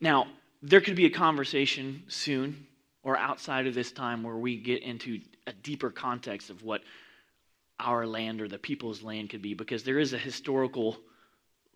Now, 0.00 0.28
there 0.62 0.80
could 0.80 0.96
be 0.96 1.06
a 1.06 1.10
conversation 1.10 2.04
soon 2.08 2.66
or 3.02 3.18
outside 3.18 3.66
of 3.66 3.74
this 3.74 3.92
time 3.92 4.22
where 4.22 4.36
we 4.36 4.56
get 4.56 4.82
into 4.82 5.20
a 5.46 5.52
deeper 5.52 5.90
context 5.90 6.48
of 6.48 6.62
what 6.62 6.80
our 7.78 8.06
land 8.06 8.40
or 8.40 8.48
the 8.48 8.58
people's 8.58 9.02
land 9.02 9.30
could 9.30 9.42
be 9.42 9.54
because 9.54 9.82
there 9.82 9.98
is 9.98 10.12
a 10.12 10.18
historical 10.18 10.96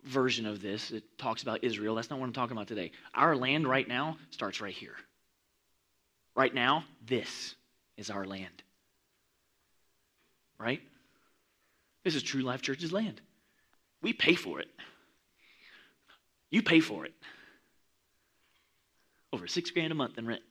version 0.03 0.45
of 0.45 0.61
this 0.61 0.89
that 0.89 1.17
talks 1.17 1.41
about 1.43 1.63
Israel. 1.63 1.95
That's 1.95 2.09
not 2.09 2.19
what 2.19 2.25
I'm 2.25 2.33
talking 2.33 2.55
about 2.55 2.67
today. 2.67 2.91
Our 3.13 3.35
land 3.35 3.67
right 3.67 3.87
now 3.87 4.17
starts 4.29 4.61
right 4.61 4.73
here. 4.73 4.95
Right 6.35 6.53
now, 6.53 6.83
this 7.05 7.55
is 7.97 8.09
our 8.09 8.25
land. 8.25 8.63
Right? 10.57 10.81
This 12.03 12.15
is 12.15 12.23
True 12.23 12.41
Life 12.41 12.61
Church's 12.61 12.93
land. 12.93 13.21
We 14.01 14.13
pay 14.13 14.35
for 14.35 14.59
it. 14.59 14.67
You 16.49 16.61
pay 16.61 16.79
for 16.79 17.05
it. 17.05 17.13
Over 19.33 19.47
six 19.47 19.71
grand 19.71 19.91
a 19.91 19.95
month 19.95 20.17
in 20.17 20.27
rent. 20.27 20.43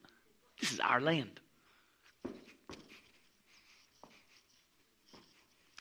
This 0.59 0.71
is 0.71 0.79
our 0.79 1.01
land. 1.01 1.39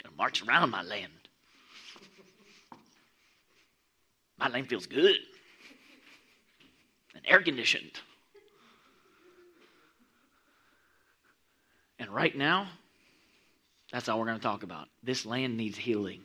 Gonna 0.03 0.17
march 0.17 0.43
around 0.43 0.71
my 0.71 0.83
land. 0.83 1.13
My 4.39 4.49
land 4.49 4.69
feels 4.69 4.87
good 4.87 5.17
and 7.15 7.25
air 7.27 7.43
conditioned. 7.43 7.93
And 11.99 12.11
right 12.11 12.37
now, 12.37 12.69
that's 13.95 14.09
all 14.09 14.19
we're 14.19 14.27
going 14.27 14.39
to 14.39 14.43
talk 14.43 14.65
about. 14.65 14.89
This 15.05 15.25
land 15.25 15.57
needs 15.57 15.79
healing. 15.79 16.23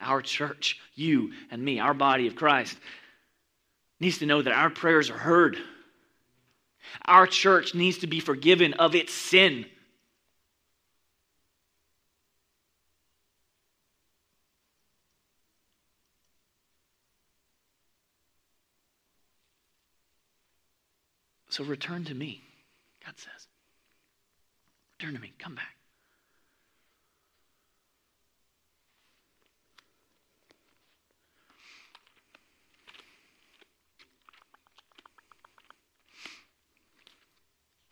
Our 0.00 0.22
church, 0.22 0.80
you 0.94 1.32
and 1.50 1.62
me, 1.62 1.78
our 1.78 1.92
body 1.92 2.26
of 2.26 2.34
Christ, 2.34 2.78
needs 4.00 4.16
to 4.20 4.26
know 4.26 4.40
that 4.40 4.54
our 4.54 4.70
prayers 4.70 5.10
are 5.10 5.18
heard. 5.18 5.58
Our 7.04 7.26
church 7.26 7.74
needs 7.74 7.98
to 7.98 8.06
be 8.06 8.20
forgiven 8.20 8.72
of 8.72 8.94
its 8.94 9.12
sin. 9.12 9.66
So 21.50 21.62
return 21.62 22.06
to 22.06 22.14
me, 22.14 22.40
God 23.04 23.18
says. 23.18 23.48
Return 24.98 25.14
to 25.14 25.20
me. 25.20 25.32
Come 25.38 25.54
back. 25.54 25.76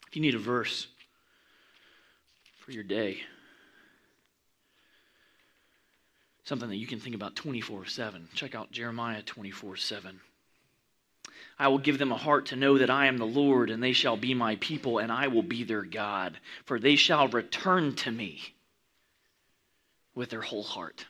If 0.08 0.16
you 0.16 0.22
need 0.22 0.34
a 0.34 0.38
verse 0.38 0.88
for 2.58 2.70
your 2.70 2.84
day, 2.84 3.22
something 6.44 6.68
that 6.68 6.76
you 6.76 6.86
can 6.86 7.00
think 7.00 7.14
about 7.14 7.34
24 7.34 7.86
7, 7.86 8.28
check 8.34 8.54
out 8.54 8.70
Jeremiah 8.70 9.22
24 9.22 9.76
7. 9.76 10.20
I 11.58 11.68
will 11.68 11.78
give 11.78 11.98
them 11.98 12.12
a 12.12 12.16
heart 12.16 12.46
to 12.46 12.56
know 12.56 12.78
that 12.78 12.90
I 12.90 13.06
am 13.06 13.18
the 13.18 13.24
Lord, 13.24 13.70
and 13.70 13.82
they 13.82 13.92
shall 13.92 14.16
be 14.16 14.34
my 14.34 14.56
people, 14.56 14.98
and 14.98 15.12
I 15.12 15.28
will 15.28 15.42
be 15.42 15.64
their 15.64 15.82
God, 15.82 16.38
for 16.64 16.78
they 16.78 16.96
shall 16.96 17.28
return 17.28 17.94
to 17.96 18.10
me 18.10 18.40
with 20.14 20.30
their 20.30 20.40
whole 20.40 20.62
heart. 20.62 21.06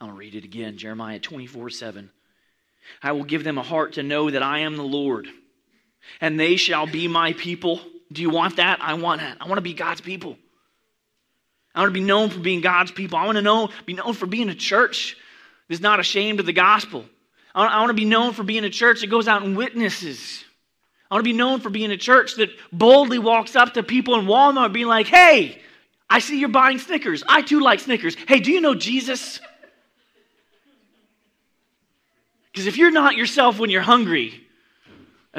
I'll 0.00 0.10
read 0.10 0.34
it 0.34 0.44
again 0.44 0.76
Jeremiah 0.76 1.18
24 1.18 1.70
7. 1.70 2.10
I 3.02 3.12
will 3.12 3.24
give 3.24 3.44
them 3.44 3.58
a 3.58 3.62
heart 3.62 3.94
to 3.94 4.02
know 4.02 4.30
that 4.30 4.42
I 4.42 4.60
am 4.60 4.76
the 4.76 4.82
Lord 4.82 5.28
and 6.20 6.38
they 6.38 6.56
shall 6.56 6.86
be 6.86 7.08
my 7.08 7.32
people. 7.34 7.80
Do 8.12 8.22
you 8.22 8.30
want 8.30 8.56
that? 8.56 8.80
I 8.80 8.94
want 8.94 9.20
that. 9.20 9.38
I 9.40 9.46
want 9.46 9.58
to 9.58 9.62
be 9.62 9.74
God's 9.74 10.00
people. 10.00 10.36
I 11.74 11.80
want 11.80 11.90
to 11.90 12.00
be 12.00 12.04
known 12.04 12.30
for 12.30 12.40
being 12.40 12.60
God's 12.60 12.90
people. 12.90 13.18
I 13.18 13.26
want 13.26 13.36
to 13.36 13.42
know, 13.42 13.70
be 13.86 13.92
known 13.92 14.14
for 14.14 14.26
being 14.26 14.48
a 14.48 14.54
church 14.54 15.16
that's 15.68 15.80
not 15.80 16.00
ashamed 16.00 16.40
of 16.40 16.46
the 16.46 16.52
gospel. 16.52 17.04
I 17.54 17.80
want 17.80 17.90
to 17.90 17.94
be 17.94 18.04
known 18.04 18.34
for 18.34 18.42
being 18.42 18.64
a 18.64 18.70
church 18.70 19.00
that 19.00 19.08
goes 19.08 19.26
out 19.26 19.42
and 19.42 19.56
witnesses. 19.56 20.44
I 21.10 21.14
want 21.14 21.24
to 21.24 21.30
be 21.30 21.36
known 21.36 21.60
for 21.60 21.70
being 21.70 21.90
a 21.90 21.96
church 21.96 22.36
that 22.36 22.50
boldly 22.72 23.18
walks 23.18 23.56
up 23.56 23.74
to 23.74 23.82
people 23.82 24.18
in 24.18 24.26
Walmart 24.26 24.72
being 24.72 24.86
like, 24.86 25.06
hey, 25.06 25.60
I 26.08 26.18
see 26.20 26.38
you're 26.38 26.48
buying 26.48 26.78
Snickers. 26.78 27.24
I 27.28 27.42
too 27.42 27.60
like 27.60 27.80
Snickers. 27.80 28.14
Hey, 28.26 28.40
do 28.40 28.52
you 28.52 28.60
know 28.60 28.74
Jesus? 28.74 29.40
Because 32.52 32.66
if 32.66 32.76
you're 32.76 32.90
not 32.90 33.16
yourself 33.16 33.58
when 33.58 33.70
you're 33.70 33.82
hungry, 33.82 34.48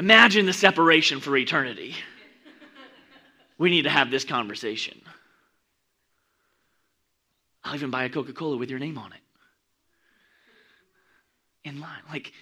Imagine 0.00 0.46
the 0.46 0.52
separation 0.54 1.20
for 1.20 1.36
eternity. 1.36 1.94
We 3.58 3.68
need 3.68 3.82
to 3.82 3.90
have 3.90 4.10
this 4.10 4.24
conversation. 4.24 4.98
I'll 7.62 7.74
even 7.74 7.90
buy 7.90 8.04
a 8.04 8.08
Coca 8.08 8.32
Cola 8.32 8.56
with 8.56 8.70
your 8.70 8.78
name 8.78 8.96
on 8.96 9.12
it. 9.12 9.20
In 11.64 11.80
line. 11.80 12.02
Like, 12.08 12.32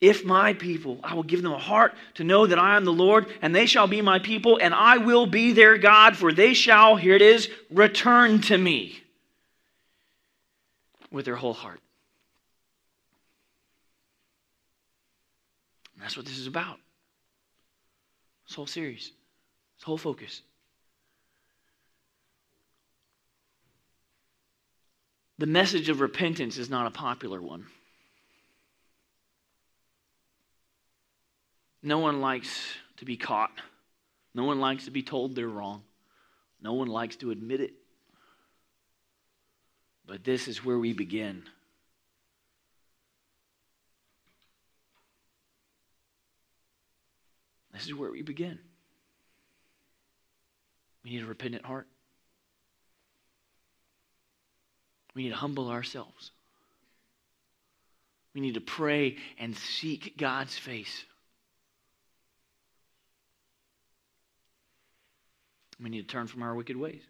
if 0.00 0.24
my 0.24 0.52
people, 0.52 0.98
I 1.04 1.14
will 1.14 1.22
give 1.22 1.42
them 1.42 1.52
a 1.52 1.58
heart 1.58 1.94
to 2.14 2.24
know 2.24 2.46
that 2.46 2.58
I 2.58 2.76
am 2.76 2.84
the 2.84 2.92
Lord, 2.92 3.26
and 3.40 3.54
they 3.54 3.66
shall 3.66 3.86
be 3.86 4.02
my 4.02 4.18
people, 4.18 4.58
and 4.60 4.74
I 4.74 4.98
will 4.98 5.26
be 5.26 5.52
their 5.52 5.78
God, 5.78 6.16
for 6.16 6.32
they 6.32 6.54
shall, 6.54 6.96
here 6.96 7.14
it 7.14 7.22
is, 7.22 7.48
return 7.70 8.40
to 8.42 8.58
me 8.58 9.00
with 11.10 11.24
their 11.24 11.36
whole 11.36 11.54
heart. 11.54 11.80
that's 16.02 16.16
what 16.16 16.26
this 16.26 16.38
is 16.38 16.48
about. 16.48 16.78
This 18.48 18.56
whole 18.56 18.66
series, 18.66 19.12
this 19.78 19.84
whole 19.84 19.96
focus. 19.96 20.42
The 25.38 25.46
message 25.46 25.88
of 25.88 26.00
repentance 26.00 26.58
is 26.58 26.70
not 26.70 26.86
a 26.86 26.90
popular 26.90 27.40
one. 27.40 27.66
No 31.82 31.98
one 31.98 32.20
likes 32.20 32.60
to 32.98 33.04
be 33.04 33.16
caught. 33.16 33.50
No 34.34 34.44
one 34.44 34.60
likes 34.60 34.84
to 34.84 34.90
be 34.90 35.02
told 35.02 35.34
they're 35.34 35.48
wrong. 35.48 35.82
No 36.60 36.74
one 36.74 36.88
likes 36.88 37.16
to 37.16 37.30
admit 37.30 37.60
it. 37.60 37.72
But 40.06 40.24
this 40.24 40.46
is 40.46 40.64
where 40.64 40.78
we 40.78 40.92
begin. 40.92 41.44
This 47.72 47.86
is 47.86 47.94
where 47.94 48.10
we 48.10 48.22
begin. 48.22 48.58
We 51.04 51.10
need 51.10 51.22
a 51.22 51.26
repentant 51.26 51.64
heart. 51.64 51.88
We 55.14 55.24
need 55.24 55.30
to 55.30 55.36
humble 55.36 55.68
ourselves. 55.68 56.30
We 58.34 58.40
need 58.40 58.54
to 58.54 58.60
pray 58.60 59.16
and 59.38 59.56
seek 59.56 60.16
God's 60.16 60.56
face. 60.56 61.04
We 65.82 65.90
need 65.90 66.08
to 66.08 66.12
turn 66.12 66.28
from 66.28 66.42
our 66.42 66.54
wicked 66.54 66.76
ways. 66.76 67.02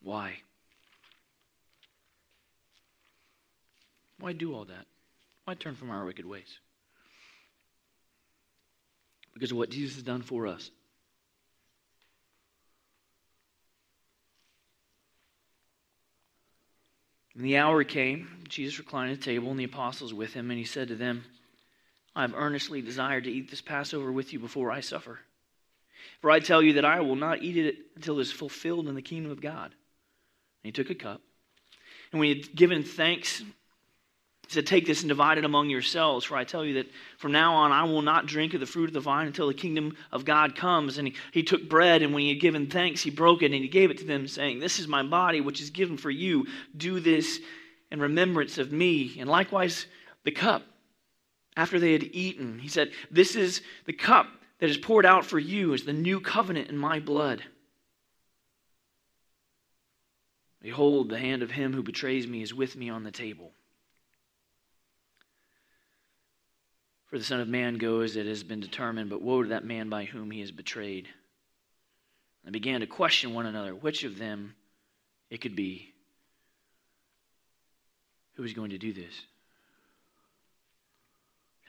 Why? 0.00 0.36
Why 4.24 4.32
do 4.32 4.54
all 4.54 4.64
that? 4.64 4.86
Why 5.44 5.52
turn 5.52 5.74
from 5.74 5.90
our 5.90 6.06
wicked 6.06 6.24
ways? 6.24 6.58
Because 9.34 9.50
of 9.50 9.58
what 9.58 9.68
Jesus 9.68 9.96
has 9.96 10.02
done 10.02 10.22
for 10.22 10.46
us. 10.46 10.70
When 17.34 17.44
the 17.44 17.58
hour 17.58 17.84
came, 17.84 18.44
Jesus 18.48 18.78
reclined 18.78 19.12
at 19.12 19.18
the 19.18 19.24
table, 19.26 19.50
and 19.50 19.60
the 19.60 19.64
apostles 19.64 20.14
with 20.14 20.32
him, 20.32 20.50
and 20.50 20.58
he 20.58 20.64
said 20.64 20.88
to 20.88 20.96
them, 20.96 21.24
I 22.16 22.22
have 22.22 22.32
earnestly 22.34 22.80
desired 22.80 23.24
to 23.24 23.30
eat 23.30 23.50
this 23.50 23.60
Passover 23.60 24.10
with 24.10 24.32
you 24.32 24.38
before 24.38 24.70
I 24.70 24.80
suffer. 24.80 25.18
For 26.22 26.30
I 26.30 26.40
tell 26.40 26.62
you 26.62 26.72
that 26.74 26.86
I 26.86 27.02
will 27.02 27.16
not 27.16 27.42
eat 27.42 27.58
it 27.58 27.76
until 27.94 28.18
it 28.18 28.22
is 28.22 28.32
fulfilled 28.32 28.88
in 28.88 28.94
the 28.94 29.02
kingdom 29.02 29.30
of 29.30 29.42
God. 29.42 29.66
And 29.66 29.74
he 30.62 30.72
took 30.72 30.88
a 30.88 30.94
cup. 30.94 31.20
And 32.10 32.20
when 32.20 32.30
he 32.30 32.40
had 32.40 32.56
given 32.56 32.84
thanks, 32.84 33.42
he 34.46 34.52
said, 34.52 34.66
Take 34.66 34.86
this 34.86 35.00
and 35.00 35.08
divide 35.08 35.38
it 35.38 35.44
among 35.44 35.70
yourselves, 35.70 36.24
for 36.24 36.36
I 36.36 36.44
tell 36.44 36.64
you 36.64 36.74
that 36.74 36.90
from 37.18 37.32
now 37.32 37.54
on 37.54 37.72
I 37.72 37.84
will 37.84 38.02
not 38.02 38.26
drink 38.26 38.54
of 38.54 38.60
the 38.60 38.66
fruit 38.66 38.88
of 38.88 38.92
the 38.92 39.00
vine 39.00 39.26
until 39.26 39.48
the 39.48 39.54
kingdom 39.54 39.96
of 40.12 40.24
God 40.24 40.54
comes. 40.54 40.98
And 40.98 41.08
he, 41.08 41.14
he 41.32 41.42
took 41.42 41.68
bread, 41.68 42.02
and 42.02 42.12
when 42.12 42.22
he 42.22 42.28
had 42.30 42.40
given 42.40 42.66
thanks, 42.66 43.02
he 43.02 43.10
broke 43.10 43.42
it, 43.42 43.52
and 43.52 43.62
he 43.62 43.68
gave 43.68 43.90
it 43.90 43.98
to 43.98 44.04
them, 44.04 44.28
saying, 44.28 44.60
This 44.60 44.78
is 44.78 44.86
my 44.86 45.02
body, 45.02 45.40
which 45.40 45.60
is 45.60 45.70
given 45.70 45.96
for 45.96 46.10
you. 46.10 46.46
Do 46.76 47.00
this 47.00 47.40
in 47.90 48.00
remembrance 48.00 48.58
of 48.58 48.72
me. 48.72 49.16
And 49.18 49.28
likewise, 49.28 49.86
the 50.24 50.32
cup. 50.32 50.62
After 51.56 51.78
they 51.78 51.92
had 51.92 52.02
eaten, 52.02 52.58
he 52.58 52.68
said, 52.68 52.90
This 53.10 53.36
is 53.36 53.62
the 53.86 53.92
cup 53.92 54.26
that 54.58 54.68
is 54.68 54.76
poured 54.76 55.06
out 55.06 55.24
for 55.24 55.38
you 55.38 55.72
as 55.72 55.84
the 55.84 55.92
new 55.92 56.20
covenant 56.20 56.68
in 56.68 56.76
my 56.76 57.00
blood. 57.00 57.44
Behold, 60.60 61.10
the 61.10 61.18
hand 61.18 61.42
of 61.42 61.50
him 61.50 61.72
who 61.72 61.82
betrays 61.82 62.26
me 62.26 62.42
is 62.42 62.54
with 62.54 62.74
me 62.74 62.88
on 62.88 63.04
the 63.04 63.10
table. 63.10 63.52
For 67.14 67.18
the 67.18 67.24
Son 67.24 67.38
of 67.38 67.46
Man 67.46 67.78
goes, 67.78 68.16
it 68.16 68.26
has 68.26 68.42
been 68.42 68.58
determined, 68.58 69.08
but 69.08 69.22
woe 69.22 69.44
to 69.44 69.50
that 69.50 69.64
man 69.64 69.88
by 69.88 70.04
whom 70.04 70.32
he 70.32 70.40
is 70.40 70.50
betrayed. 70.50 71.06
And 72.44 72.52
they 72.52 72.58
began 72.58 72.80
to 72.80 72.88
question 72.88 73.34
one 73.34 73.46
another 73.46 73.72
which 73.72 74.02
of 74.02 74.18
them 74.18 74.56
it 75.30 75.40
could 75.40 75.54
be 75.54 75.94
who 78.32 78.42
was 78.42 78.52
going 78.52 78.70
to 78.70 78.78
do 78.78 78.92
this. 78.92 79.14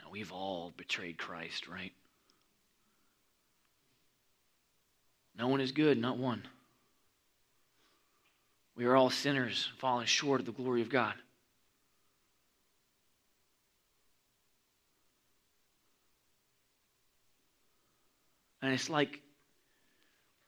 Know, 0.01 0.09
we've 0.09 0.31
all 0.31 0.73
betrayed 0.75 1.19
Christ, 1.19 1.67
right? 1.67 1.93
No 5.37 5.47
one 5.47 5.61
is 5.61 5.71
good, 5.71 5.99
not 5.99 6.17
one. 6.17 6.41
We 8.75 8.85
are 8.85 8.95
all 8.95 9.11
sinners 9.11 9.69
falling 9.77 10.07
short 10.07 10.39
of 10.39 10.47
the 10.47 10.53
glory 10.53 10.81
of 10.81 10.89
God. 10.89 11.13
And 18.65 18.73
it's 18.73 18.89
like, 18.89 19.21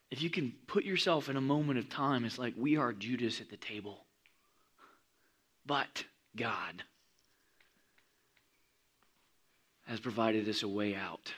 if 0.10 0.24
you 0.24 0.32
can 0.32 0.52
put 0.66 0.84
yourself 0.84 1.30
in 1.30 1.38
a 1.38 1.42
moment 1.42 1.78
of 1.78 1.88
time, 1.88 2.26
it's 2.26 2.40
like 2.40 2.56
we 2.58 2.76
are 2.76 2.92
Judas 2.92 3.42
at 3.42 3.52
the 3.52 3.58
table. 3.58 4.06
But 5.68 6.04
God 6.36 6.82
has 9.86 10.00
provided 10.00 10.50
us 10.50 10.64
a 10.64 10.68
way 10.68 10.96
out. 10.96 11.32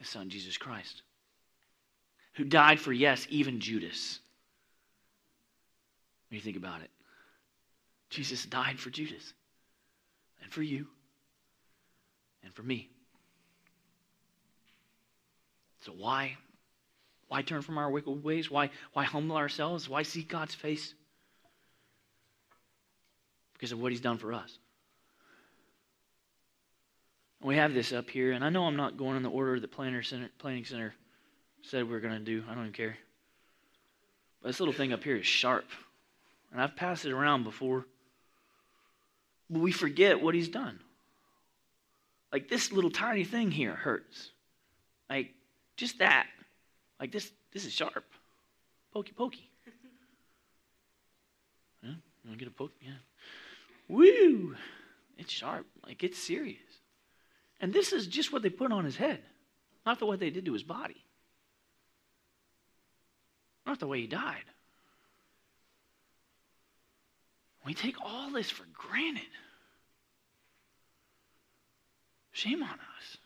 His 0.00 0.08
son, 0.08 0.28
Jesus 0.28 0.58
Christ, 0.58 1.02
who 2.34 2.42
died 2.42 2.80
for, 2.80 2.92
yes, 2.92 3.28
even 3.30 3.60
Judas. 3.60 4.18
When 6.28 6.34
you 6.38 6.42
think 6.42 6.56
about 6.56 6.80
it, 6.80 6.90
Jesus 8.10 8.44
died 8.44 8.80
for 8.80 8.90
Judas 8.90 9.32
and 10.46 10.52
for 10.52 10.62
you 10.62 10.86
and 12.44 12.54
for 12.54 12.62
me. 12.62 12.88
So 15.80 15.90
why? 15.90 16.36
Why 17.26 17.42
turn 17.42 17.62
from 17.62 17.78
our 17.78 17.90
wicked 17.90 18.22
ways? 18.22 18.48
Why, 18.48 18.70
why 18.92 19.02
humble 19.02 19.36
ourselves? 19.36 19.88
Why 19.88 20.04
seek 20.04 20.28
God's 20.28 20.54
face? 20.54 20.94
Because 23.54 23.72
of 23.72 23.80
what 23.80 23.90
he's 23.90 24.00
done 24.00 24.18
for 24.18 24.32
us. 24.32 24.56
We 27.42 27.56
have 27.56 27.74
this 27.74 27.92
up 27.92 28.08
here, 28.08 28.30
and 28.30 28.44
I 28.44 28.48
know 28.48 28.66
I'm 28.66 28.76
not 28.76 28.96
going 28.96 29.16
in 29.16 29.24
the 29.24 29.30
order 29.30 29.58
that 29.58 29.72
Planner 29.72 30.04
Center, 30.04 30.30
Planning 30.38 30.64
Center 30.64 30.94
said 31.62 31.88
we 31.88 31.96
are 31.96 32.00
going 32.00 32.14
to 32.14 32.20
do. 32.20 32.44
I 32.48 32.54
don't 32.54 32.62
even 32.62 32.72
care. 32.72 32.96
But 34.40 34.50
this 34.50 34.60
little 34.60 34.74
thing 34.74 34.92
up 34.92 35.02
here 35.02 35.16
is 35.16 35.26
sharp. 35.26 35.66
And 36.52 36.62
I've 36.62 36.76
passed 36.76 37.04
it 37.04 37.10
around 37.10 37.42
before. 37.42 37.84
We 39.48 39.72
forget 39.72 40.20
what 40.20 40.34
he's 40.34 40.48
done. 40.48 40.80
Like 42.32 42.48
this 42.48 42.72
little 42.72 42.90
tiny 42.90 43.24
thing 43.24 43.50
here 43.50 43.74
hurts. 43.74 44.30
Like 45.08 45.32
just 45.76 45.98
that. 45.98 46.26
Like 47.00 47.12
this 47.12 47.30
this 47.52 47.64
is 47.64 47.72
sharp. 47.72 48.04
Pokey 48.92 49.12
pokey. 49.12 49.50
Yeah, 51.82 51.90
you 52.24 52.30
want 52.30 52.38
get 52.40 52.48
a 52.48 52.50
poke? 52.50 52.72
Yeah. 52.80 52.92
Woo! 53.88 54.56
It's 55.18 55.32
sharp. 55.32 55.66
Like 55.86 56.02
it's 56.02 56.18
serious. 56.18 56.58
And 57.60 57.72
this 57.72 57.92
is 57.92 58.06
just 58.06 58.32
what 58.32 58.42
they 58.42 58.50
put 58.50 58.72
on 58.72 58.84
his 58.84 58.96
head, 58.96 59.20
not 59.84 59.98
the 59.98 60.06
what 60.06 60.18
they 60.18 60.30
did 60.30 60.44
to 60.46 60.52
his 60.52 60.62
body. 60.62 61.04
Not 63.64 63.78
the 63.78 63.86
way 63.86 64.00
he 64.00 64.06
died. 64.06 64.44
We 67.66 67.74
take 67.74 67.96
all 68.00 68.30
this 68.30 68.48
for 68.48 68.64
granted. 68.72 69.22
Shame 72.30 72.62
on 72.62 72.68
us. 72.70 73.16